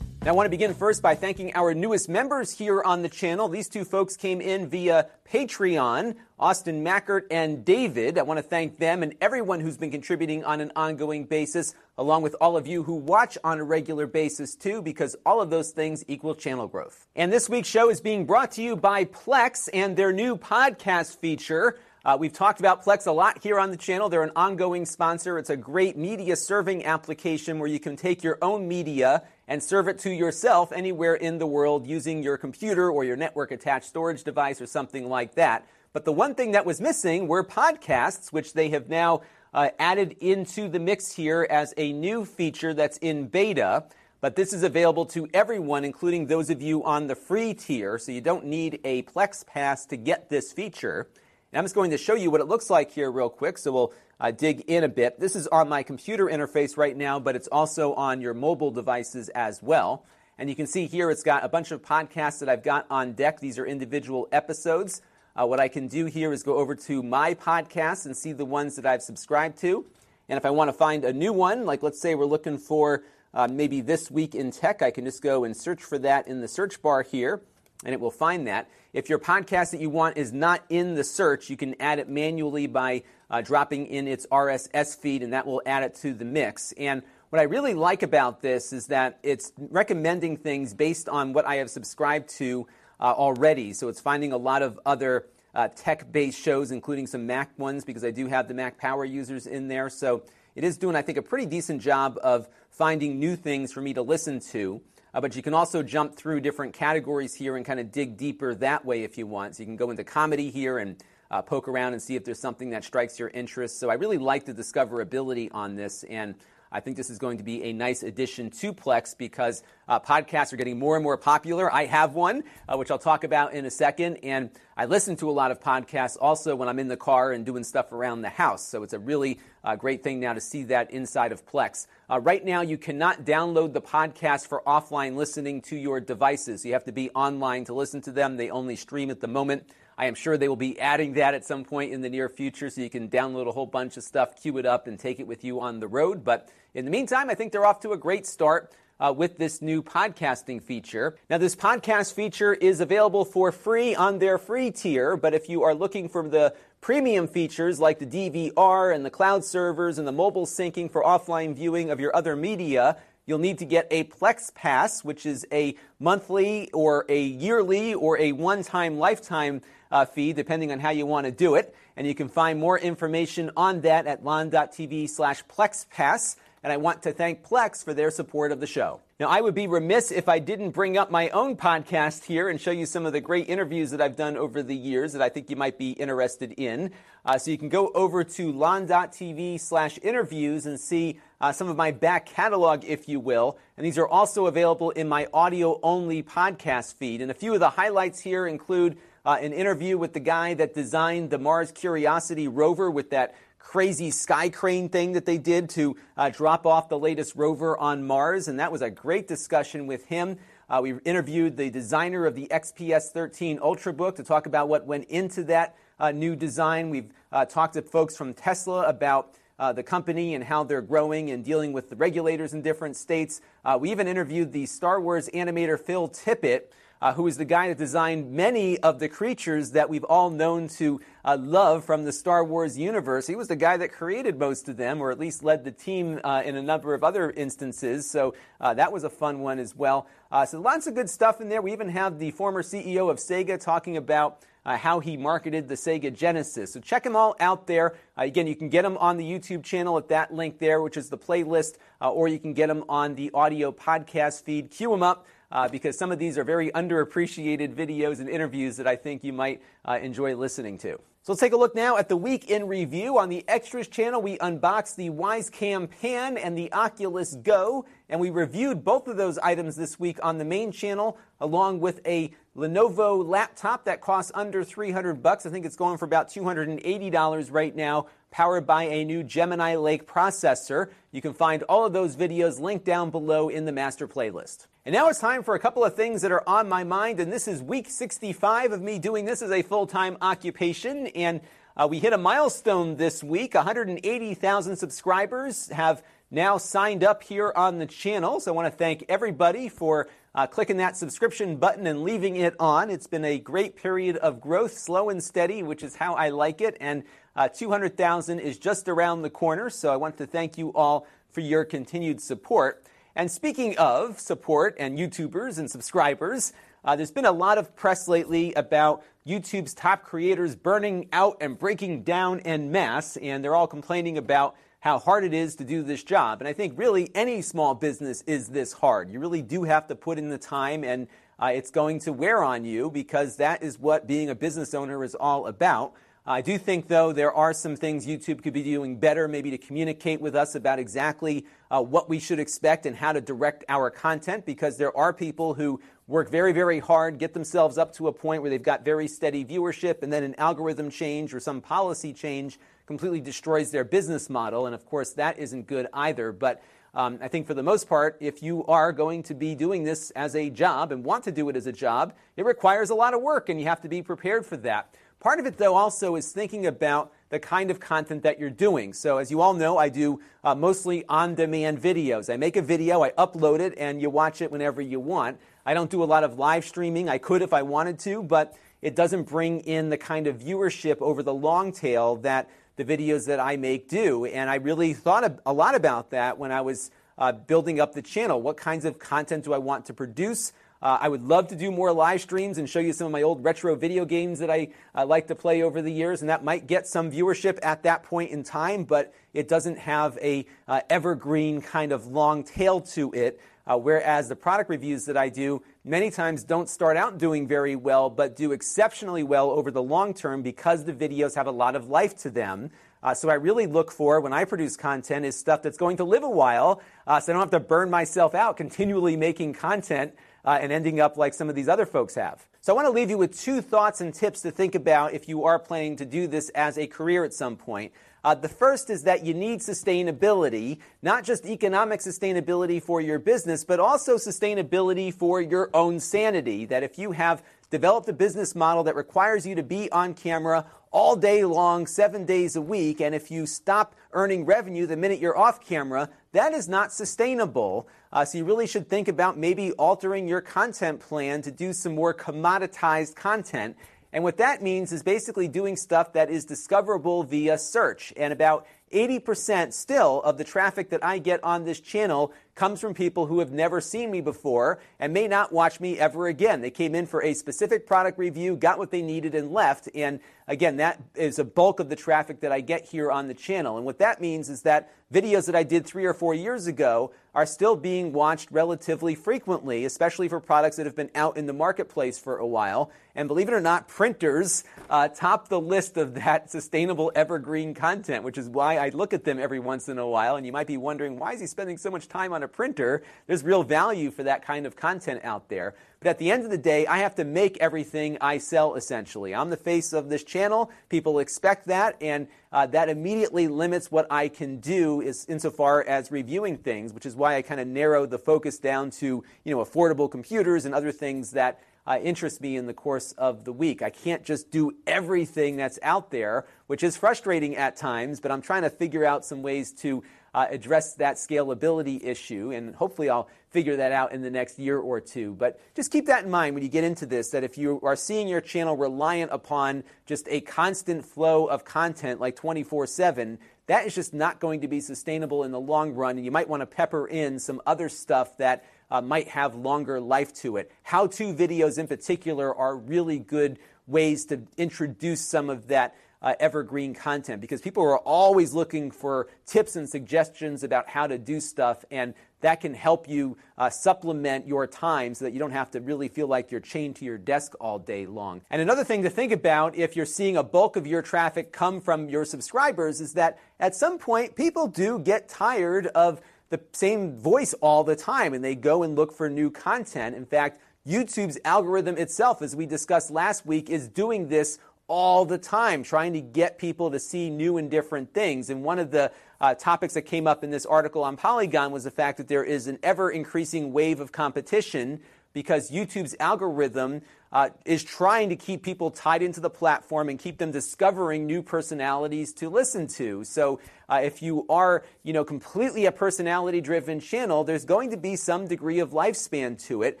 Now, 0.26 0.32
I 0.32 0.34
want 0.34 0.46
to 0.46 0.50
begin 0.50 0.74
first 0.74 1.02
by 1.02 1.14
thanking 1.14 1.54
our 1.54 1.72
newest 1.72 2.08
members 2.08 2.50
here 2.50 2.82
on 2.82 3.02
the 3.02 3.08
channel. 3.08 3.48
These 3.48 3.68
two 3.68 3.84
folks 3.84 4.16
came 4.16 4.40
in 4.40 4.68
via 4.68 5.06
Patreon, 5.30 6.16
Austin 6.36 6.82
Mackert 6.82 7.28
and 7.30 7.64
David. 7.64 8.18
I 8.18 8.22
want 8.22 8.38
to 8.38 8.42
thank 8.42 8.76
them 8.76 9.04
and 9.04 9.14
everyone 9.20 9.60
who's 9.60 9.76
been 9.76 9.92
contributing 9.92 10.42
on 10.42 10.60
an 10.60 10.72
ongoing 10.74 11.26
basis, 11.26 11.76
along 11.96 12.22
with 12.22 12.34
all 12.40 12.56
of 12.56 12.66
you 12.66 12.82
who 12.82 12.94
watch 12.94 13.38
on 13.44 13.60
a 13.60 13.62
regular 13.62 14.08
basis 14.08 14.56
too, 14.56 14.82
because 14.82 15.14
all 15.24 15.40
of 15.40 15.48
those 15.48 15.70
things 15.70 16.04
equal 16.08 16.34
channel 16.34 16.66
growth. 16.66 17.06
And 17.14 17.32
this 17.32 17.48
week's 17.48 17.68
show 17.68 17.88
is 17.88 18.00
being 18.00 18.26
brought 18.26 18.50
to 18.52 18.62
you 18.62 18.74
by 18.74 19.04
Plex 19.04 19.68
and 19.72 19.96
their 19.96 20.12
new 20.12 20.36
podcast 20.36 21.18
feature. 21.18 21.78
Uh, 22.06 22.16
we've 22.16 22.32
talked 22.32 22.60
about 22.60 22.84
Plex 22.84 23.08
a 23.08 23.10
lot 23.10 23.42
here 23.42 23.58
on 23.58 23.72
the 23.72 23.76
channel. 23.76 24.08
They're 24.08 24.22
an 24.22 24.30
ongoing 24.36 24.86
sponsor. 24.86 25.40
It's 25.40 25.50
a 25.50 25.56
great 25.56 25.96
media 25.96 26.36
serving 26.36 26.84
application 26.84 27.58
where 27.58 27.68
you 27.68 27.80
can 27.80 27.96
take 27.96 28.22
your 28.22 28.38
own 28.40 28.68
media 28.68 29.24
and 29.48 29.60
serve 29.60 29.88
it 29.88 29.98
to 30.00 30.10
yourself 30.10 30.70
anywhere 30.70 31.16
in 31.16 31.38
the 31.38 31.48
world 31.48 31.84
using 31.84 32.22
your 32.22 32.36
computer 32.36 32.92
or 32.92 33.02
your 33.02 33.16
network 33.16 33.50
attached 33.50 33.86
storage 33.86 34.22
device 34.22 34.60
or 34.60 34.66
something 34.66 35.08
like 35.08 35.34
that. 35.34 35.66
But 35.92 36.04
the 36.04 36.12
one 36.12 36.36
thing 36.36 36.52
that 36.52 36.64
was 36.64 36.80
missing 36.80 37.26
were 37.26 37.42
podcasts, 37.42 38.32
which 38.32 38.52
they 38.52 38.68
have 38.68 38.88
now 38.88 39.22
uh, 39.52 39.70
added 39.80 40.14
into 40.20 40.68
the 40.68 40.78
mix 40.78 41.10
here 41.10 41.44
as 41.50 41.74
a 41.76 41.92
new 41.92 42.24
feature 42.24 42.72
that's 42.72 42.98
in 42.98 43.26
beta. 43.26 43.82
But 44.20 44.36
this 44.36 44.52
is 44.52 44.62
available 44.62 45.06
to 45.06 45.28
everyone, 45.34 45.84
including 45.84 46.28
those 46.28 46.50
of 46.50 46.62
you 46.62 46.84
on 46.84 47.08
the 47.08 47.16
free 47.16 47.52
tier, 47.52 47.98
so 47.98 48.12
you 48.12 48.20
don't 48.20 48.44
need 48.44 48.78
a 48.84 49.02
Plex 49.02 49.44
Pass 49.44 49.84
to 49.86 49.96
get 49.96 50.30
this 50.30 50.52
feature. 50.52 51.08
And 51.56 51.60
I'm 51.60 51.64
just 51.64 51.74
going 51.74 51.92
to 51.92 51.96
show 51.96 52.14
you 52.14 52.30
what 52.30 52.42
it 52.42 52.48
looks 52.48 52.68
like 52.68 52.92
here 52.92 53.10
real 53.10 53.30
quick. 53.30 53.56
So 53.56 53.72
we'll 53.72 53.92
uh, 54.20 54.30
dig 54.30 54.64
in 54.66 54.84
a 54.84 54.90
bit. 54.90 55.18
This 55.18 55.34
is 55.34 55.46
on 55.46 55.70
my 55.70 55.82
computer 55.82 56.26
interface 56.26 56.76
right 56.76 56.94
now, 56.94 57.18
but 57.18 57.34
it's 57.34 57.48
also 57.48 57.94
on 57.94 58.20
your 58.20 58.34
mobile 58.34 58.70
devices 58.70 59.30
as 59.30 59.62
well. 59.62 60.04
And 60.36 60.50
you 60.50 60.54
can 60.54 60.66
see 60.66 60.86
here 60.86 61.10
it's 61.10 61.22
got 61.22 61.44
a 61.46 61.48
bunch 61.48 61.70
of 61.70 61.80
podcasts 61.80 62.40
that 62.40 62.50
I've 62.50 62.62
got 62.62 62.84
on 62.90 63.14
deck. 63.14 63.40
These 63.40 63.58
are 63.58 63.64
individual 63.64 64.28
episodes. 64.32 65.00
Uh, 65.34 65.46
what 65.46 65.58
I 65.58 65.68
can 65.68 65.88
do 65.88 66.04
here 66.04 66.30
is 66.30 66.42
go 66.42 66.56
over 66.56 66.74
to 66.74 67.02
my 67.02 67.32
podcasts 67.32 68.04
and 68.04 68.14
see 68.14 68.32
the 68.34 68.44
ones 68.44 68.76
that 68.76 68.84
I've 68.84 69.00
subscribed 69.00 69.56
to. 69.62 69.86
And 70.28 70.36
if 70.36 70.44
I 70.44 70.50
want 70.50 70.68
to 70.68 70.74
find 70.74 71.06
a 71.06 71.12
new 71.14 71.32
one, 71.32 71.64
like 71.64 71.82
let's 71.82 72.02
say 72.02 72.14
we're 72.14 72.26
looking 72.26 72.58
for 72.58 73.02
uh, 73.32 73.48
maybe 73.50 73.80
This 73.80 74.10
Week 74.10 74.34
in 74.34 74.50
Tech, 74.50 74.82
I 74.82 74.90
can 74.90 75.06
just 75.06 75.22
go 75.22 75.44
and 75.44 75.56
search 75.56 75.82
for 75.82 75.96
that 76.00 76.28
in 76.28 76.42
the 76.42 76.48
search 76.48 76.82
bar 76.82 77.00
here, 77.00 77.40
and 77.84 77.92
it 77.92 78.00
will 78.00 78.10
find 78.10 78.46
that. 78.46 78.68
If 78.92 79.08
your 79.08 79.18
podcast 79.18 79.72
that 79.72 79.80
you 79.80 79.90
want 79.90 80.16
is 80.16 80.32
not 80.32 80.62
in 80.68 80.94
the 80.94 81.04
search, 81.04 81.50
you 81.50 81.56
can 81.56 81.74
add 81.80 81.98
it 81.98 82.08
manually 82.08 82.66
by 82.66 83.02
uh, 83.30 83.42
dropping 83.42 83.86
in 83.86 84.08
its 84.08 84.26
RSS 84.26 84.98
feed, 84.98 85.22
and 85.22 85.32
that 85.32 85.46
will 85.46 85.60
add 85.66 85.82
it 85.82 85.94
to 85.96 86.14
the 86.14 86.24
mix. 86.24 86.72
And 86.72 87.02
what 87.30 87.40
I 87.40 87.42
really 87.42 87.74
like 87.74 88.02
about 88.02 88.40
this 88.40 88.72
is 88.72 88.86
that 88.86 89.18
it's 89.22 89.52
recommending 89.58 90.36
things 90.36 90.72
based 90.72 91.08
on 91.08 91.32
what 91.32 91.44
I 91.44 91.56
have 91.56 91.70
subscribed 91.70 92.30
to 92.38 92.66
uh, 93.00 93.12
already. 93.12 93.72
So 93.72 93.88
it's 93.88 94.00
finding 94.00 94.32
a 94.32 94.36
lot 94.36 94.62
of 94.62 94.78
other 94.86 95.26
uh, 95.54 95.68
tech 95.74 96.10
based 96.12 96.40
shows, 96.40 96.70
including 96.70 97.06
some 97.06 97.26
Mac 97.26 97.50
ones, 97.58 97.84
because 97.84 98.04
I 98.04 98.10
do 98.10 98.26
have 98.28 98.48
the 98.48 98.54
Mac 98.54 98.78
Power 98.78 99.04
users 99.04 99.46
in 99.46 99.68
there. 99.68 99.90
So 99.90 100.22
it 100.54 100.64
is 100.64 100.78
doing, 100.78 100.96
I 100.96 101.02
think, 101.02 101.18
a 101.18 101.22
pretty 101.22 101.46
decent 101.46 101.82
job 101.82 102.18
of 102.22 102.48
finding 102.70 103.18
new 103.18 103.36
things 103.36 103.72
for 103.72 103.80
me 103.80 103.94
to 103.94 104.02
listen 104.02 104.40
to. 104.52 104.80
Uh, 105.16 105.20
but 105.22 105.34
you 105.34 105.42
can 105.42 105.54
also 105.54 105.82
jump 105.82 106.14
through 106.14 106.42
different 106.42 106.74
categories 106.74 107.34
here 107.34 107.56
and 107.56 107.64
kind 107.64 107.80
of 107.80 107.90
dig 107.90 108.18
deeper 108.18 108.54
that 108.54 108.84
way 108.84 109.02
if 109.02 109.16
you 109.16 109.26
want. 109.26 109.56
So 109.56 109.62
you 109.62 109.66
can 109.66 109.74
go 109.74 109.90
into 109.90 110.04
comedy 110.04 110.50
here 110.50 110.76
and 110.76 111.02
uh, 111.30 111.40
poke 111.40 111.68
around 111.68 111.94
and 111.94 112.02
see 112.02 112.16
if 112.16 112.24
there's 112.24 112.38
something 112.38 112.68
that 112.68 112.84
strikes 112.84 113.18
your 113.18 113.30
interest. 113.30 113.80
So 113.80 113.88
I 113.88 113.94
really 113.94 114.18
like 114.18 114.44
the 114.44 114.52
discoverability 114.52 115.48
on 115.54 115.74
this, 115.74 116.04
and 116.04 116.34
I 116.72 116.80
think 116.80 116.96
this 116.96 117.10
is 117.10 117.18
going 117.18 117.38
to 117.38 117.44
be 117.44 117.64
a 117.64 117.72
nice 117.72 118.02
addition 118.02 118.50
to 118.50 118.72
Plex 118.72 119.16
because 119.16 119.62
uh, 119.88 120.00
podcasts 120.00 120.52
are 120.52 120.56
getting 120.56 120.78
more 120.78 120.96
and 120.96 121.02
more 121.02 121.16
popular. 121.16 121.72
I 121.72 121.86
have 121.86 122.14
one, 122.14 122.42
uh, 122.68 122.76
which 122.76 122.90
I'll 122.90 122.98
talk 122.98 123.24
about 123.24 123.54
in 123.54 123.64
a 123.64 123.70
second, 123.70 124.18
and 124.22 124.50
I 124.76 124.86
listen 124.86 125.16
to 125.16 125.30
a 125.30 125.32
lot 125.32 125.50
of 125.50 125.60
podcasts 125.60 126.16
also 126.20 126.56
when 126.56 126.68
I'm 126.68 126.78
in 126.78 126.88
the 126.88 126.96
car 126.96 127.32
and 127.32 127.46
doing 127.46 127.64
stuff 127.64 127.92
around 127.92 128.22
the 128.22 128.28
house. 128.28 128.66
So 128.66 128.82
it's 128.82 128.92
a 128.92 128.98
really 128.98 129.38
uh, 129.64 129.76
great 129.76 130.02
thing 130.02 130.20
now 130.20 130.32
to 130.32 130.40
see 130.40 130.64
that 130.64 130.90
inside 130.90 131.32
of 131.32 131.46
Plex. 131.46 131.86
Uh, 132.10 132.20
right 132.20 132.44
now, 132.44 132.60
you 132.60 132.78
cannot 132.78 133.24
download 133.24 133.72
the 133.72 133.80
podcast 133.80 134.48
for 134.48 134.62
offline 134.66 135.16
listening 135.16 135.62
to 135.62 135.76
your 135.76 136.00
devices. 136.00 136.64
You 136.64 136.72
have 136.72 136.84
to 136.84 136.92
be 136.92 137.10
online 137.10 137.64
to 137.64 137.74
listen 137.74 138.00
to 138.02 138.12
them. 138.12 138.36
They 138.36 138.50
only 138.50 138.76
stream 138.76 139.10
at 139.10 139.20
the 139.20 139.28
moment. 139.28 139.70
I 139.98 140.06
am 140.06 140.14
sure 140.14 140.36
they 140.36 140.48
will 140.48 140.56
be 140.56 140.78
adding 140.78 141.14
that 141.14 141.32
at 141.32 141.44
some 141.46 141.64
point 141.64 141.92
in 141.92 142.02
the 142.02 142.10
near 142.10 142.28
future 142.28 142.68
so 142.68 142.82
you 142.82 142.90
can 142.90 143.08
download 143.08 143.48
a 143.48 143.52
whole 143.52 143.66
bunch 143.66 143.96
of 143.96 144.04
stuff, 144.04 144.40
queue 144.40 144.58
it 144.58 144.66
up, 144.66 144.86
and 144.86 144.98
take 144.98 145.20
it 145.20 145.26
with 145.26 145.42
you 145.42 145.60
on 145.60 145.80
the 145.80 145.88
road. 145.88 146.22
But 146.22 146.50
in 146.74 146.84
the 146.84 146.90
meantime, 146.90 147.30
I 147.30 147.34
think 147.34 147.52
they're 147.52 147.64
off 147.64 147.80
to 147.80 147.92
a 147.92 147.96
great 147.96 148.26
start. 148.26 148.72
Uh, 148.98 149.12
with 149.14 149.36
this 149.36 149.60
new 149.60 149.82
podcasting 149.82 150.62
feature. 150.62 151.18
Now, 151.28 151.36
this 151.36 151.54
podcast 151.54 152.14
feature 152.14 152.54
is 152.54 152.80
available 152.80 153.26
for 153.26 153.52
free 153.52 153.94
on 153.94 154.20
their 154.20 154.38
free 154.38 154.70
tier, 154.70 155.18
but 155.18 155.34
if 155.34 155.50
you 155.50 155.64
are 155.64 155.74
looking 155.74 156.08
for 156.08 156.26
the 156.26 156.54
premium 156.80 157.28
features 157.28 157.78
like 157.78 157.98
the 157.98 158.06
DVR 158.06 158.94
and 158.94 159.04
the 159.04 159.10
cloud 159.10 159.44
servers 159.44 159.98
and 159.98 160.08
the 160.08 160.12
mobile 160.12 160.46
syncing 160.46 160.90
for 160.90 161.02
offline 161.02 161.54
viewing 161.54 161.90
of 161.90 162.00
your 162.00 162.16
other 162.16 162.34
media, 162.36 162.96
you'll 163.26 163.38
need 163.38 163.58
to 163.58 163.66
get 163.66 163.86
a 163.90 164.04
Plex 164.04 164.54
Pass, 164.54 165.04
which 165.04 165.26
is 165.26 165.46
a 165.52 165.74
monthly 166.00 166.70
or 166.70 167.04
a 167.10 167.20
yearly 167.20 167.92
or 167.92 168.18
a 168.18 168.32
one 168.32 168.62
time 168.62 168.98
lifetime 168.98 169.60
uh, 169.96 170.04
fee, 170.04 170.32
depending 170.32 170.72
on 170.72 170.78
how 170.80 170.90
you 170.90 171.06
want 171.06 171.24
to 171.24 171.32
do 171.32 171.54
it. 171.54 171.74
And 171.96 172.06
you 172.06 172.14
can 172.14 172.28
find 172.28 172.58
more 172.58 172.78
information 172.78 173.50
on 173.56 173.80
that 173.82 174.06
at 174.06 174.24
lon.tv 174.24 175.08
slash 175.08 175.44
plexpass. 175.46 176.36
And 176.62 176.72
I 176.72 176.76
want 176.78 177.04
to 177.04 177.12
thank 177.12 177.46
Plex 177.46 177.84
for 177.84 177.94
their 177.94 178.10
support 178.10 178.50
of 178.50 178.60
the 178.60 178.66
show. 178.66 179.00
Now, 179.20 179.28
I 179.28 179.40
would 179.40 179.54
be 179.54 179.66
remiss 179.66 180.10
if 180.10 180.28
I 180.28 180.40
didn't 180.40 180.70
bring 180.70 180.98
up 180.98 181.10
my 181.10 181.30
own 181.30 181.56
podcast 181.56 182.24
here 182.24 182.48
and 182.48 182.60
show 182.60 182.72
you 182.72 182.84
some 182.84 183.06
of 183.06 183.12
the 183.12 183.20
great 183.20 183.48
interviews 183.48 183.92
that 183.92 184.00
I've 184.00 184.16
done 184.16 184.36
over 184.36 184.62
the 184.62 184.74
years 184.74 185.12
that 185.12 185.22
I 185.22 185.28
think 185.28 185.48
you 185.48 185.56
might 185.56 185.78
be 185.78 185.92
interested 185.92 186.52
in. 186.58 186.90
Uh, 187.24 187.38
so 187.38 187.50
you 187.50 187.56
can 187.56 187.68
go 187.68 187.90
over 187.94 188.24
to 188.24 188.52
lon.tv 188.52 189.60
slash 189.60 189.98
interviews 190.02 190.66
and 190.66 190.78
see 190.78 191.20
uh, 191.40 191.52
some 191.52 191.68
of 191.68 191.76
my 191.76 191.92
back 191.92 192.26
catalog, 192.26 192.84
if 192.84 193.08
you 193.08 193.20
will. 193.20 193.58
And 193.76 193.86
these 193.86 193.96
are 193.96 194.08
also 194.08 194.46
available 194.46 194.90
in 194.90 195.08
my 195.08 195.28
audio 195.32 195.78
only 195.82 196.22
podcast 196.22 196.94
feed. 196.94 197.22
And 197.22 197.30
a 197.30 197.34
few 197.34 197.54
of 197.54 197.60
the 197.60 197.70
highlights 197.70 198.20
here 198.20 198.46
include 198.46 198.98
uh, 199.26 199.36
an 199.40 199.52
interview 199.52 199.98
with 199.98 200.12
the 200.12 200.20
guy 200.20 200.54
that 200.54 200.72
designed 200.72 201.30
the 201.30 201.38
Mars 201.38 201.72
Curiosity 201.72 202.46
rover 202.46 202.88
with 202.88 203.10
that 203.10 203.34
crazy 203.58 204.12
sky 204.12 204.48
crane 204.48 204.88
thing 204.88 205.12
that 205.12 205.26
they 205.26 205.36
did 205.36 205.68
to 205.68 205.96
uh, 206.16 206.30
drop 206.30 206.64
off 206.64 206.88
the 206.88 206.98
latest 206.98 207.34
rover 207.34 207.76
on 207.76 208.06
Mars. 208.06 208.46
And 208.46 208.60
that 208.60 208.70
was 208.70 208.82
a 208.82 208.88
great 208.88 209.26
discussion 209.26 209.88
with 209.88 210.06
him. 210.06 210.38
Uh, 210.70 210.78
we 210.80 210.94
interviewed 211.04 211.56
the 211.56 211.68
designer 211.70 212.24
of 212.26 212.36
the 212.36 212.46
XPS 212.52 213.10
13 213.10 213.58
Ultrabook 213.58 214.14
to 214.14 214.22
talk 214.22 214.46
about 214.46 214.68
what 214.68 214.86
went 214.86 215.04
into 215.08 215.42
that 215.44 215.74
uh, 215.98 216.12
new 216.12 216.36
design. 216.36 216.90
We've 216.90 217.10
uh, 217.32 217.44
talked 217.46 217.74
to 217.74 217.82
folks 217.82 218.16
from 218.16 218.32
Tesla 218.32 218.86
about 218.86 219.34
uh, 219.58 219.72
the 219.72 219.82
company 219.82 220.36
and 220.36 220.44
how 220.44 220.62
they're 220.62 220.82
growing 220.82 221.30
and 221.30 221.44
dealing 221.44 221.72
with 221.72 221.90
the 221.90 221.96
regulators 221.96 222.54
in 222.54 222.62
different 222.62 222.94
states. 222.96 223.40
Uh, 223.64 223.76
we 223.80 223.90
even 223.90 224.06
interviewed 224.06 224.52
the 224.52 224.66
Star 224.66 225.00
Wars 225.00 225.28
animator 225.34 225.80
Phil 225.80 226.08
Tippett, 226.08 226.70
uh, 227.02 227.12
who 227.12 227.26
is 227.26 227.36
the 227.36 227.44
guy 227.44 227.68
that 227.68 227.78
designed 227.78 228.32
many 228.32 228.78
of 228.78 228.98
the 228.98 229.08
creatures 229.08 229.72
that 229.72 229.88
we've 229.88 230.04
all 230.04 230.30
known 230.30 230.68
to 230.68 231.00
uh, 231.24 231.36
love 231.40 231.84
from 231.84 232.04
the 232.04 232.12
Star 232.12 232.44
Wars 232.44 232.78
universe. 232.78 233.26
He 233.26 233.34
was 233.34 233.48
the 233.48 233.56
guy 233.56 233.76
that 233.76 233.92
created 233.92 234.38
most 234.38 234.68
of 234.68 234.76
them, 234.76 235.00
or 235.00 235.10
at 235.10 235.18
least 235.18 235.42
led 235.42 235.64
the 235.64 235.72
team 235.72 236.20
uh, 236.24 236.42
in 236.44 236.56
a 236.56 236.62
number 236.62 236.94
of 236.94 237.04
other 237.04 237.30
instances. 237.30 238.10
So 238.10 238.34
uh, 238.60 238.74
that 238.74 238.92
was 238.92 239.04
a 239.04 239.10
fun 239.10 239.40
one 239.40 239.58
as 239.58 239.74
well. 239.74 240.06
Uh, 240.30 240.46
so 240.46 240.60
lots 240.60 240.86
of 240.86 240.94
good 240.94 241.10
stuff 241.10 241.40
in 241.40 241.48
there. 241.48 241.62
We 241.62 241.72
even 241.72 241.88
have 241.90 242.18
the 242.18 242.30
former 242.30 242.62
CEO 242.62 243.10
of 243.10 243.18
Sega 243.18 243.60
talking 243.60 243.96
about 243.96 244.42
uh, 244.66 244.76
how 244.76 244.98
he 244.98 245.16
marketed 245.16 245.68
the 245.68 245.76
Sega 245.76 246.12
Genesis. 246.12 246.72
So 246.72 246.80
check 246.80 247.04
them 247.04 247.14
all 247.14 247.36
out 247.38 247.68
there. 247.68 247.94
Uh, 248.18 248.22
again, 248.22 248.48
you 248.48 248.56
can 248.56 248.68
get 248.68 248.82
them 248.82 248.98
on 248.98 249.16
the 249.16 249.24
YouTube 249.24 249.62
channel 249.62 249.96
at 249.96 250.08
that 250.08 250.34
link 250.34 250.58
there, 250.58 250.82
which 250.82 250.96
is 250.96 251.08
the 251.08 251.16
playlist, 251.16 251.76
uh, 252.02 252.10
or 252.10 252.26
you 252.26 252.40
can 252.40 252.52
get 252.52 252.66
them 252.66 252.84
on 252.88 253.14
the 253.14 253.30
audio 253.32 253.70
podcast 253.70 254.42
feed. 254.42 254.70
Cue 254.70 254.90
them 254.90 255.04
up. 255.04 255.26
Uh, 255.52 255.68
because 255.68 255.96
some 255.96 256.10
of 256.10 256.18
these 256.18 256.36
are 256.36 256.44
very 256.44 256.70
underappreciated 256.72 257.74
videos 257.74 258.18
and 258.18 258.28
interviews 258.28 258.76
that 258.76 258.86
I 258.86 258.96
think 258.96 259.22
you 259.22 259.32
might 259.32 259.62
uh, 259.84 259.98
enjoy 260.02 260.34
listening 260.34 260.76
to. 260.78 260.98
So 261.22 261.32
let's 261.32 261.40
take 261.40 261.52
a 261.52 261.56
look 261.56 261.74
now 261.74 261.96
at 261.96 262.08
the 262.08 262.16
week 262.16 262.50
in 262.50 262.68
review. 262.68 263.18
On 263.18 263.28
the 263.28 263.44
Extras 263.48 263.88
channel, 263.88 264.22
we 264.22 264.38
unboxed 264.38 264.96
the 264.96 265.10
Wyze 265.10 265.50
Cam 265.50 265.88
Pan 265.88 266.36
and 266.36 266.56
the 266.56 266.72
Oculus 266.72 267.34
Go, 267.34 267.84
and 268.08 268.20
we 268.20 268.30
reviewed 268.30 268.84
both 268.84 269.08
of 269.08 269.16
those 269.16 269.38
items 269.38 269.76
this 269.76 269.98
week 269.98 270.18
on 270.22 270.38
the 270.38 270.44
main 270.44 270.70
channel, 270.70 271.18
along 271.40 271.80
with 271.80 272.00
a 272.06 272.30
Lenovo 272.56 273.26
laptop 273.26 273.84
that 273.84 274.00
costs 274.00 274.32
under 274.34 274.62
300 274.62 275.22
bucks. 275.22 275.44
I 275.44 275.50
think 275.50 275.66
it's 275.66 275.76
going 275.76 275.98
for 275.98 276.04
about 276.04 276.28
$280 276.28 277.48
right 277.52 277.74
now, 277.74 278.06
powered 278.30 278.66
by 278.66 278.84
a 278.84 279.04
new 279.04 279.22
Gemini 279.22 279.76
Lake 279.76 280.06
processor. 280.06 280.90
You 281.10 281.20
can 281.20 281.34
find 281.34 281.62
all 281.64 281.84
of 281.84 281.92
those 281.92 282.16
videos 282.16 282.60
linked 282.60 282.84
down 282.84 283.10
below 283.10 283.48
in 283.48 283.64
the 283.64 283.72
master 283.72 284.06
playlist. 284.06 284.66
And 284.84 284.92
now 284.92 285.08
it's 285.08 285.18
time 285.18 285.42
for 285.42 285.56
a 285.56 285.58
couple 285.58 285.84
of 285.84 285.96
things 285.96 286.22
that 286.22 286.30
are 286.30 286.48
on 286.48 286.68
my 286.68 286.84
mind, 286.84 287.18
and 287.18 287.32
this 287.32 287.48
is 287.48 287.60
week 287.60 287.90
65 287.90 288.70
of 288.70 288.80
me 288.80 289.00
doing 289.00 289.24
this 289.24 289.42
as 289.42 289.50
a 289.50 289.62
full 289.62 289.86
time 289.86 290.16
occupation. 290.20 291.08
And 291.08 291.40
uh, 291.76 291.86
we 291.90 291.98
hit 291.98 292.12
a 292.12 292.18
milestone 292.18 292.96
this 292.96 293.22
week 293.22 293.54
180,000 293.54 294.76
subscribers 294.76 295.68
have 295.70 296.02
now 296.30 296.58
signed 296.58 297.04
up 297.04 297.22
here 297.22 297.52
on 297.54 297.78
the 297.78 297.86
channel. 297.86 298.40
So 298.40 298.52
I 298.52 298.54
want 298.54 298.72
to 298.72 298.76
thank 298.76 299.04
everybody 299.08 299.68
for 299.68 300.08
uh, 300.34 300.46
clicking 300.46 300.76
that 300.78 300.96
subscription 300.96 301.56
button 301.56 301.86
and 301.86 302.02
leaving 302.02 302.36
it 302.36 302.54
on. 302.58 302.90
It's 302.90 303.06
been 303.06 303.24
a 303.24 303.38
great 303.38 303.76
period 303.76 304.16
of 304.16 304.40
growth, 304.40 304.76
slow 304.76 305.08
and 305.08 305.22
steady, 305.22 305.62
which 305.62 305.82
is 305.82 305.96
how 305.96 306.14
I 306.14 306.30
like 306.30 306.60
it. 306.60 306.76
And 306.80 307.04
uh, 307.36 307.48
200,000 307.48 308.40
is 308.40 308.58
just 308.58 308.88
around 308.88 309.22
the 309.22 309.30
corner. 309.30 309.70
So 309.70 309.92
I 309.92 309.96
want 309.96 310.18
to 310.18 310.26
thank 310.26 310.58
you 310.58 310.72
all 310.74 311.06
for 311.30 311.40
your 311.40 311.64
continued 311.64 312.20
support. 312.20 312.84
And 313.14 313.30
speaking 313.30 313.78
of 313.78 314.20
support 314.20 314.76
and 314.78 314.98
YouTubers 314.98 315.58
and 315.58 315.70
subscribers, 315.70 316.52
uh, 316.84 316.96
there's 316.96 317.10
been 317.10 317.24
a 317.24 317.32
lot 317.32 317.56
of 317.56 317.74
press 317.74 318.08
lately 318.08 318.52
about 318.54 319.02
YouTube's 319.26 319.74
top 319.74 320.04
creators 320.04 320.54
burning 320.54 321.08
out 321.12 321.38
and 321.40 321.58
breaking 321.58 322.02
down 322.02 322.40
en 322.40 322.70
masse, 322.70 323.16
and 323.16 323.42
they're 323.42 323.56
all 323.56 323.66
complaining 323.66 324.18
about 324.18 324.54
how 324.86 325.00
hard 325.00 325.24
it 325.24 325.34
is 325.34 325.56
to 325.56 325.64
do 325.64 325.82
this 325.82 326.04
job. 326.04 326.40
And 326.40 326.46
I 326.46 326.52
think 326.52 326.78
really 326.78 327.10
any 327.12 327.42
small 327.42 327.74
business 327.74 328.22
is 328.22 328.46
this 328.46 328.72
hard. 328.72 329.10
You 329.10 329.18
really 329.18 329.42
do 329.42 329.64
have 329.64 329.88
to 329.88 329.96
put 329.96 330.16
in 330.16 330.28
the 330.28 330.38
time, 330.38 330.84
and 330.84 331.08
uh, 331.40 331.50
it's 331.52 331.72
going 331.72 331.98
to 332.02 332.12
wear 332.12 332.44
on 332.44 332.64
you 332.64 332.88
because 332.88 333.34
that 333.38 333.64
is 333.64 333.80
what 333.80 334.06
being 334.06 334.30
a 334.30 334.34
business 334.36 334.74
owner 334.74 335.02
is 335.02 335.16
all 335.16 335.48
about. 335.48 335.94
I 336.24 336.40
do 336.40 336.56
think, 336.56 336.86
though, 336.86 337.12
there 337.12 337.32
are 337.32 337.52
some 337.52 337.74
things 337.74 338.06
YouTube 338.06 338.44
could 338.44 338.52
be 338.52 338.62
doing 338.62 338.96
better, 338.96 339.26
maybe 339.26 339.50
to 339.50 339.58
communicate 339.58 340.20
with 340.20 340.36
us 340.36 340.54
about 340.54 340.78
exactly 340.78 341.46
uh, 341.68 341.82
what 341.82 342.08
we 342.08 342.20
should 342.20 342.38
expect 342.38 342.86
and 342.86 342.94
how 342.94 343.12
to 343.12 343.20
direct 343.20 343.64
our 343.68 343.90
content, 343.90 344.46
because 344.46 344.76
there 344.76 344.96
are 344.96 345.12
people 345.12 345.54
who 345.54 345.80
work 346.06 346.30
very, 346.30 346.52
very 346.52 346.78
hard, 346.78 347.18
get 347.18 347.34
themselves 347.34 347.76
up 347.76 347.92
to 347.94 348.06
a 348.06 348.12
point 348.12 348.40
where 348.40 348.50
they've 348.50 348.62
got 348.62 348.84
very 348.84 349.08
steady 349.08 349.44
viewership, 349.44 350.04
and 350.04 350.12
then 350.12 350.22
an 350.22 350.36
algorithm 350.38 350.90
change 350.90 351.34
or 351.34 351.40
some 351.40 351.60
policy 351.60 352.12
change 352.12 352.60
completely 352.86 353.20
destroys 353.20 353.70
their 353.70 353.84
business 353.84 354.30
model. 354.30 354.66
And 354.66 354.74
of 354.74 354.86
course, 354.86 355.12
that 355.14 355.38
isn't 355.38 355.66
good 355.66 355.88
either. 355.92 356.32
But 356.32 356.62
um, 356.94 357.18
I 357.20 357.28
think 357.28 357.46
for 357.46 357.52
the 357.52 357.62
most 357.62 357.88
part, 357.88 358.16
if 358.20 358.42
you 358.42 358.64
are 358.66 358.90
going 358.90 359.22
to 359.24 359.34
be 359.34 359.54
doing 359.54 359.84
this 359.84 360.10
as 360.12 360.34
a 360.34 360.48
job 360.48 360.92
and 360.92 361.04
want 361.04 361.24
to 361.24 361.32
do 361.32 361.48
it 361.50 361.56
as 361.56 361.66
a 361.66 361.72
job, 361.72 362.14
it 362.36 362.46
requires 362.46 362.88
a 362.88 362.94
lot 362.94 363.12
of 363.12 363.20
work, 363.20 363.50
and 363.50 363.60
you 363.60 363.66
have 363.66 363.82
to 363.82 363.88
be 363.88 364.00
prepared 364.00 364.46
for 364.46 364.56
that. 364.58 364.94
Part 365.20 365.38
of 365.38 365.44
it, 365.44 365.58
though, 365.58 365.74
also 365.74 366.16
is 366.16 366.32
thinking 366.32 366.66
about 366.66 367.12
the 367.28 367.38
kind 367.38 367.70
of 367.70 367.80
content 367.80 368.22
that 368.22 368.38
you're 368.38 368.48
doing. 368.48 368.92
So, 368.92 369.18
as 369.18 369.30
you 369.30 369.42
all 369.42 369.52
know, 369.52 369.76
I 369.76 369.88
do 369.88 370.20
uh, 370.44 370.54
mostly 370.54 371.04
on 371.06 371.34
demand 371.34 371.82
videos. 371.82 372.32
I 372.32 372.36
make 372.36 372.56
a 372.56 372.62
video, 372.62 373.02
I 373.02 373.10
upload 373.10 373.60
it, 373.60 373.74
and 373.76 374.00
you 374.00 374.08
watch 374.08 374.40
it 374.40 374.50
whenever 374.50 374.80
you 374.80 375.00
want. 375.00 375.38
I 375.66 375.74
don't 375.74 375.90
do 375.90 376.02
a 376.02 376.04
lot 376.04 376.22
of 376.24 376.38
live 376.38 376.64
streaming. 376.64 377.08
I 377.08 377.18
could 377.18 377.42
if 377.42 377.52
I 377.52 377.62
wanted 377.62 377.98
to, 378.00 378.22
but 378.22 378.54
it 378.82 378.94
doesn't 378.94 379.24
bring 379.24 379.60
in 379.60 379.90
the 379.90 379.98
kind 379.98 380.26
of 380.26 380.38
viewership 380.38 381.00
over 381.00 381.22
the 381.22 381.34
long 381.34 381.72
tail 381.72 382.16
that 382.16 382.48
the 382.76 382.84
videos 382.84 383.26
that 383.26 383.40
I 383.40 383.56
make 383.56 383.88
do. 383.88 384.26
And 384.26 384.50
I 384.50 384.56
really 384.56 384.92
thought 384.92 385.40
a 385.44 385.52
lot 385.52 385.74
about 385.74 386.10
that 386.10 386.38
when 386.38 386.52
I 386.52 386.60
was 386.60 386.90
uh, 387.18 387.32
building 387.32 387.80
up 387.80 387.94
the 387.94 388.02
channel. 388.02 388.40
What 388.40 388.56
kinds 388.56 388.84
of 388.84 388.98
content 388.98 389.44
do 389.44 389.54
I 389.54 389.58
want 389.58 389.86
to 389.86 389.94
produce? 389.94 390.52
Uh, 390.82 390.98
I 391.00 391.08
would 391.08 391.22
love 391.22 391.48
to 391.48 391.56
do 391.56 391.70
more 391.70 391.90
live 391.92 392.20
streams 392.20 392.58
and 392.58 392.68
show 392.68 392.80
you 392.80 392.92
some 392.92 393.06
of 393.06 393.12
my 393.12 393.22
old 393.22 393.42
retro 393.42 393.74
video 393.74 394.04
games 394.04 394.40
that 394.40 394.50
I 394.50 394.68
uh, 394.94 395.06
like 395.06 395.28
to 395.28 395.34
play 395.34 395.62
over 395.62 395.80
the 395.80 395.90
years, 395.90 396.20
and 396.20 396.28
that 396.28 396.44
might 396.44 396.66
get 396.66 396.86
some 396.86 397.10
viewership 397.10 397.58
at 397.62 397.84
that 397.84 398.02
point 398.02 398.30
in 398.30 398.42
time, 398.42 398.84
but 398.84 399.14
it 399.32 399.48
doesn't 399.48 399.78
have 399.78 400.18
a 400.20 400.46
uh, 400.68 400.82
evergreen 400.90 401.62
kind 401.62 401.92
of 401.92 402.06
long 402.06 402.44
tail 402.44 402.82
to 402.82 403.10
it. 403.12 403.40
Uh, 403.66 403.76
whereas 403.76 404.28
the 404.28 404.36
product 404.36 404.70
reviews 404.70 405.06
that 405.06 405.16
I 405.16 405.28
do 405.28 405.60
many 405.86 406.10
times 406.10 406.42
don't 406.42 406.68
start 406.68 406.96
out 406.96 407.16
doing 407.16 407.46
very 407.46 407.76
well, 407.76 408.10
but 408.10 408.34
do 408.34 408.50
exceptionally 408.50 409.22
well 409.22 409.50
over 409.50 409.70
the 409.70 409.82
long 409.82 410.12
term 410.12 410.42
because 410.42 410.84
the 410.84 410.92
videos 410.92 411.36
have 411.36 411.46
a 411.46 411.52
lot 411.52 411.76
of 411.76 411.88
life 411.88 412.16
to 412.18 412.30
them. 412.30 412.70
Uh, 413.02 413.14
so 413.14 413.30
I 413.30 413.34
really 413.34 413.66
look 413.66 413.92
for 413.92 414.20
when 414.20 414.32
I 414.32 414.44
produce 414.44 414.76
content 414.76 415.24
is 415.24 415.38
stuff 415.38 415.62
that's 415.62 415.78
going 415.78 415.98
to 415.98 416.04
live 416.04 416.24
a 416.24 416.28
while, 416.28 416.82
uh, 417.06 417.20
so 417.20 417.32
I 417.32 417.34
don't 417.34 417.42
have 417.42 417.50
to 417.52 417.60
burn 417.60 417.88
myself 417.88 418.34
out 418.34 418.56
continually 418.56 419.16
making 419.16 419.52
content 419.52 420.12
uh, 420.44 420.58
and 420.60 420.72
ending 420.72 420.98
up 420.98 421.16
like 421.16 421.32
some 421.32 421.48
of 421.48 421.54
these 421.54 421.68
other 421.68 421.86
folks 421.86 422.16
have. 422.16 422.44
So 422.60 422.72
I 422.72 422.74
want 422.74 422.86
to 422.86 422.92
leave 422.92 423.10
you 423.10 423.18
with 423.18 423.38
two 423.38 423.60
thoughts 423.60 424.00
and 424.00 424.12
tips 424.12 424.40
to 424.42 424.50
think 424.50 424.74
about 424.74 425.14
if 425.14 425.28
you 425.28 425.44
are 425.44 425.58
planning 425.58 425.94
to 425.96 426.04
do 426.04 426.26
this 426.26 426.48
as 426.50 426.78
a 426.78 426.88
career 426.88 427.24
at 427.24 427.32
some 427.32 427.54
point. 427.54 427.92
Uh, 428.26 428.34
the 428.34 428.48
first 428.48 428.90
is 428.90 429.04
that 429.04 429.24
you 429.24 429.32
need 429.32 429.60
sustainability, 429.60 430.78
not 431.00 431.22
just 431.22 431.46
economic 431.46 432.00
sustainability 432.00 432.82
for 432.82 433.00
your 433.00 433.20
business, 433.20 433.64
but 433.64 433.78
also 433.78 434.16
sustainability 434.16 435.14
for 435.14 435.40
your 435.40 435.70
own 435.72 436.00
sanity. 436.00 436.64
That 436.64 436.82
if 436.82 436.98
you 436.98 437.12
have 437.12 437.44
developed 437.70 438.08
a 438.08 438.12
business 438.12 438.56
model 438.56 438.82
that 438.82 438.96
requires 438.96 439.46
you 439.46 439.54
to 439.54 439.62
be 439.62 439.88
on 439.92 440.12
camera 440.12 440.66
all 440.90 441.14
day 441.14 441.44
long, 441.44 441.86
seven 441.86 442.24
days 442.24 442.56
a 442.56 442.60
week, 442.60 443.00
and 443.00 443.14
if 443.14 443.30
you 443.30 443.46
stop 443.46 443.94
earning 444.12 444.44
revenue 444.44 444.86
the 444.86 444.96
minute 444.96 445.20
you're 445.20 445.38
off 445.38 445.64
camera, 445.64 446.10
that 446.32 446.52
is 446.52 446.68
not 446.68 446.92
sustainable. 446.92 447.86
Uh, 448.12 448.24
so 448.24 448.38
you 448.38 448.44
really 448.44 448.66
should 448.66 448.88
think 448.88 449.06
about 449.06 449.38
maybe 449.38 449.70
altering 449.72 450.26
your 450.26 450.40
content 450.40 450.98
plan 450.98 451.42
to 451.42 451.52
do 451.52 451.72
some 451.72 451.94
more 451.94 452.12
commoditized 452.12 453.14
content. 453.14 453.76
And 454.12 454.24
what 454.24 454.38
that 454.38 454.62
means 454.62 454.92
is 454.92 455.02
basically 455.02 455.48
doing 455.48 455.76
stuff 455.76 456.12
that 456.14 456.30
is 456.30 456.44
discoverable 456.44 457.22
via 457.22 457.58
search. 457.58 458.12
And 458.16 458.32
about 458.32 458.66
80% 458.92 459.72
still 459.72 460.22
of 460.22 460.38
the 460.38 460.44
traffic 460.44 460.90
that 460.90 461.04
I 461.04 461.18
get 461.18 461.42
on 461.42 461.64
this 461.64 461.80
channel 461.80 462.32
comes 462.56 462.80
from 462.80 462.94
people 462.94 463.26
who 463.26 463.38
have 463.38 463.52
never 463.52 463.80
seen 463.80 464.10
me 464.10 464.20
before 464.20 464.80
and 464.98 465.12
may 465.12 465.28
not 465.28 465.52
watch 465.52 465.78
me 465.78 465.98
ever 465.98 466.26
again. 466.26 466.62
They 466.62 466.70
came 466.70 466.94
in 466.94 467.06
for 467.06 467.22
a 467.22 467.34
specific 467.34 467.86
product 467.86 468.18
review, 468.18 468.56
got 468.56 468.78
what 468.78 468.90
they 468.90 469.02
needed, 469.02 469.34
and 469.34 469.52
left. 469.52 469.88
And 469.94 470.20
again, 470.48 470.78
that 470.78 471.00
is 471.14 471.38
a 471.38 471.44
bulk 471.44 471.80
of 471.80 471.90
the 471.90 471.96
traffic 471.96 472.40
that 472.40 472.52
I 472.52 472.62
get 472.62 472.86
here 472.86 473.12
on 473.12 473.28
the 473.28 473.34
channel. 473.34 473.76
And 473.76 473.84
what 473.84 473.98
that 473.98 474.20
means 474.20 474.48
is 474.48 474.62
that 474.62 474.90
videos 475.12 475.46
that 475.46 475.54
I 475.54 475.62
did 475.62 475.86
three 475.86 476.04
or 476.04 476.14
four 476.14 476.34
years 476.34 476.66
ago 476.66 477.12
are 477.34 477.46
still 477.46 477.76
being 477.76 478.12
watched 478.12 478.50
relatively 478.50 479.14
frequently, 479.14 479.84
especially 479.84 480.28
for 480.28 480.40
products 480.40 480.76
that 480.76 480.86
have 480.86 480.96
been 480.96 481.10
out 481.14 481.36
in 481.36 481.46
the 481.46 481.52
marketplace 481.52 482.18
for 482.18 482.38
a 482.38 482.46
while. 482.46 482.90
And 483.14 483.28
believe 483.28 483.48
it 483.48 483.54
or 483.54 483.60
not, 483.60 483.88
printers 483.88 484.64
uh, 484.88 485.08
top 485.08 485.48
the 485.48 485.60
list 485.60 485.96
of 485.96 486.14
that 486.14 486.50
sustainable 486.50 487.12
evergreen 487.14 487.74
content, 487.74 488.24
which 488.24 488.38
is 488.38 488.48
why 488.48 488.78
I 488.78 488.88
look 488.88 489.12
at 489.12 489.24
them 489.24 489.38
every 489.38 489.60
once 489.60 489.88
in 489.88 489.98
a 489.98 490.08
while. 490.08 490.36
And 490.36 490.46
you 490.46 490.52
might 490.52 490.66
be 490.66 490.76
wondering, 490.76 491.18
why 491.18 491.34
is 491.34 491.40
he 491.40 491.46
spending 491.46 491.76
so 491.76 491.90
much 491.90 492.08
time 492.08 492.32
on 492.32 492.42
a 492.42 492.45
printer? 492.48 493.02
There's 493.26 493.42
real 493.42 493.62
value 493.62 494.10
for 494.10 494.22
that 494.22 494.44
kind 494.44 494.66
of 494.66 494.76
content 494.76 495.20
out 495.24 495.48
there. 495.48 495.74
But 496.00 496.08
at 496.08 496.18
the 496.18 496.30
end 496.30 496.44
of 496.44 496.50
the 496.50 496.58
day, 496.58 496.86
I 496.86 496.98
have 496.98 497.14
to 497.16 497.24
make 497.24 497.56
everything 497.58 498.18
I 498.20 498.38
sell 498.38 498.74
essentially. 498.74 499.34
I'm 499.34 499.50
the 499.50 499.56
face 499.56 499.92
of 499.92 500.08
this 500.08 500.22
channel. 500.24 500.70
People 500.88 501.18
expect 501.18 501.66
that, 501.66 501.96
and 502.00 502.28
uh, 502.52 502.66
that 502.66 502.88
immediately 502.88 503.48
limits 503.48 503.90
what 503.90 504.06
I 504.10 504.28
can 504.28 504.60
do 504.60 505.00
is 505.00 505.26
insofar 505.28 505.82
as 505.82 506.12
reviewing 506.12 506.58
things, 506.58 506.92
which 506.92 507.06
is 507.06 507.16
why 507.16 507.36
I 507.36 507.42
kind 507.42 507.60
of 507.60 507.66
narrowed 507.66 508.10
the 508.10 508.18
focus 508.18 508.58
down 508.58 508.90
to 508.92 509.24
you 509.44 509.54
know 509.54 509.64
affordable 509.64 510.10
computers 510.10 510.64
and 510.64 510.74
other 510.74 510.92
things 510.92 511.32
that 511.32 511.60
uh, 511.86 511.98
interest 512.02 512.40
me 512.40 512.56
in 512.56 512.66
the 512.66 512.74
course 512.74 513.12
of 513.12 513.44
the 513.44 513.52
week. 513.52 513.80
I 513.80 513.90
can't 513.90 514.24
just 514.24 514.50
do 514.50 514.72
everything 514.86 515.56
that's 515.56 515.78
out 515.82 516.10
there, 516.10 516.46
which 516.66 516.82
is 516.82 516.96
frustrating 516.96 517.56
at 517.56 517.76
times, 517.76 518.20
but 518.20 518.30
I'm 518.30 518.42
trying 518.42 518.62
to 518.62 518.70
figure 518.70 519.04
out 519.04 519.24
some 519.24 519.42
ways 519.42 519.72
to 519.80 520.02
uh, 520.36 520.46
address 520.50 520.92
that 520.96 521.16
scalability 521.16 522.04
issue. 522.04 522.52
And 522.52 522.74
hopefully, 522.74 523.08
I'll 523.08 523.26
figure 523.48 523.76
that 523.76 523.90
out 523.90 524.12
in 524.12 524.20
the 524.20 524.30
next 524.30 524.58
year 524.58 524.78
or 524.78 525.00
two. 525.00 525.32
But 525.32 525.58
just 525.74 525.90
keep 525.90 526.06
that 526.06 526.24
in 526.24 526.30
mind 526.30 526.54
when 526.54 526.62
you 526.62 526.68
get 526.68 526.84
into 526.84 527.06
this 527.06 527.30
that 527.30 527.42
if 527.42 527.56
you 527.56 527.80
are 527.82 527.96
seeing 527.96 528.28
your 528.28 528.42
channel 528.42 528.76
reliant 528.76 529.32
upon 529.32 529.82
just 530.04 530.28
a 530.28 530.42
constant 530.42 531.06
flow 531.06 531.46
of 531.46 531.64
content 531.64 532.20
like 532.20 532.36
24 532.36 532.86
7, 532.86 533.38
that 533.66 533.86
is 533.86 533.94
just 533.94 534.12
not 534.12 534.38
going 534.38 534.60
to 534.60 534.68
be 534.68 534.78
sustainable 534.80 535.42
in 535.42 535.52
the 535.52 535.58
long 535.60 535.94
run. 535.94 536.16
And 536.16 536.24
you 536.24 536.30
might 536.30 536.50
want 536.50 536.60
to 536.60 536.66
pepper 536.66 537.06
in 537.06 537.38
some 537.38 537.62
other 537.66 537.88
stuff 537.88 538.36
that 538.36 538.66
uh, 538.90 539.00
might 539.00 539.28
have 539.28 539.54
longer 539.54 540.00
life 540.00 540.34
to 540.34 540.58
it. 540.58 540.70
How 540.82 541.06
to 541.06 541.32
videos, 541.32 541.78
in 541.78 541.86
particular, 541.86 542.54
are 542.54 542.76
really 542.76 543.18
good 543.18 543.58
ways 543.86 544.26
to 544.26 544.42
introduce 544.58 545.22
some 545.22 545.48
of 545.48 545.68
that 545.68 545.94
uh, 546.22 546.34
evergreen 546.40 546.94
content 546.94 547.40
because 547.40 547.60
people 547.60 547.82
are 547.82 547.98
always 547.98 548.52
looking 548.52 548.90
for 548.90 549.28
tips 549.46 549.76
and 549.76 549.88
suggestions 549.88 550.62
about 550.62 550.88
how 550.88 551.06
to 551.06 551.18
do 551.18 551.40
stuff, 551.40 551.84
and 551.90 552.14
that 552.40 552.60
can 552.60 552.74
help 552.74 553.08
you 553.08 553.36
uh, 553.58 553.70
supplement 553.70 554.46
your 554.46 554.66
time 554.66 555.14
so 555.14 555.24
that 555.24 555.32
you 555.32 555.38
don't 555.38 555.52
have 555.52 555.70
to 555.70 555.80
really 555.80 556.08
feel 556.08 556.26
like 556.26 556.50
you're 556.50 556.60
chained 556.60 556.96
to 556.96 557.04
your 557.04 557.18
desk 557.18 557.54
all 557.60 557.78
day 557.78 558.06
long. 558.06 558.42
And 558.50 558.60
another 558.60 558.84
thing 558.84 559.02
to 559.02 559.10
think 559.10 559.32
about 559.32 559.76
if 559.76 559.96
you're 559.96 560.06
seeing 560.06 560.36
a 560.36 560.42
bulk 560.42 560.76
of 560.76 560.86
your 560.86 561.02
traffic 561.02 561.52
come 561.52 561.80
from 561.80 562.08
your 562.08 562.24
subscribers 562.24 563.00
is 563.00 563.14
that 563.14 563.38
at 563.58 563.74
some 563.74 563.98
point 563.98 564.36
people 564.36 564.66
do 564.68 564.98
get 564.98 565.28
tired 565.28 565.86
of 565.88 566.20
the 566.50 566.60
same 566.72 567.18
voice 567.18 567.54
all 567.54 567.82
the 567.82 567.96
time 567.96 568.32
and 568.32 568.44
they 568.44 568.54
go 568.54 568.82
and 568.82 568.94
look 568.94 569.12
for 569.12 569.28
new 569.28 569.50
content. 569.50 570.14
In 570.14 570.26
fact, 570.26 570.60
YouTube's 570.86 571.38
algorithm 571.44 571.98
itself, 571.98 572.42
as 572.42 572.54
we 572.54 572.64
discussed 572.64 573.10
last 573.10 573.44
week, 573.44 573.68
is 573.68 573.88
doing 573.88 574.28
this 574.28 574.58
all 574.88 575.24
the 575.24 575.38
time, 575.38 575.82
trying 575.82 576.12
to 576.12 576.20
get 576.20 576.58
people 576.58 576.90
to 576.90 576.98
see 576.98 577.28
new 577.28 577.56
and 577.56 577.70
different 577.70 578.12
things. 578.14 578.50
And 578.50 578.62
one 578.62 578.78
of 578.78 578.90
the 578.90 579.10
uh, 579.40 579.54
topics 579.54 579.94
that 579.94 580.02
came 580.02 580.26
up 580.26 580.44
in 580.44 580.50
this 580.50 580.64
article 580.64 581.02
on 581.02 581.16
Polygon 581.16 581.72
was 581.72 581.84
the 581.84 581.90
fact 581.90 582.18
that 582.18 582.28
there 582.28 582.44
is 582.44 582.66
an 582.66 582.78
ever 582.82 583.10
increasing 583.10 583.72
wave 583.72 584.00
of 584.00 584.12
competition 584.12 585.00
because 585.32 585.70
YouTube's 585.70 586.14
algorithm 586.20 587.02
uh, 587.36 587.50
is 587.66 587.84
trying 587.84 588.30
to 588.30 588.34
keep 588.34 588.62
people 588.62 588.90
tied 588.90 589.20
into 589.20 589.40
the 589.40 589.50
platform 589.50 590.08
and 590.08 590.18
keep 590.18 590.38
them 590.38 590.50
discovering 590.50 591.26
new 591.26 591.42
personalities 591.42 592.32
to 592.32 592.48
listen 592.48 592.86
to. 592.86 593.22
So 593.24 593.60
uh, 593.90 594.00
if 594.02 594.22
you 594.22 594.46
are, 594.48 594.86
you 595.02 595.12
know, 595.12 595.22
completely 595.22 595.84
a 595.84 595.92
personality-driven 595.92 596.98
channel, 596.98 597.44
there's 597.44 597.66
going 597.66 597.90
to 597.90 597.98
be 597.98 598.16
some 598.16 598.48
degree 598.48 598.78
of 598.78 598.92
lifespan 598.92 599.62
to 599.66 599.82
it. 599.82 600.00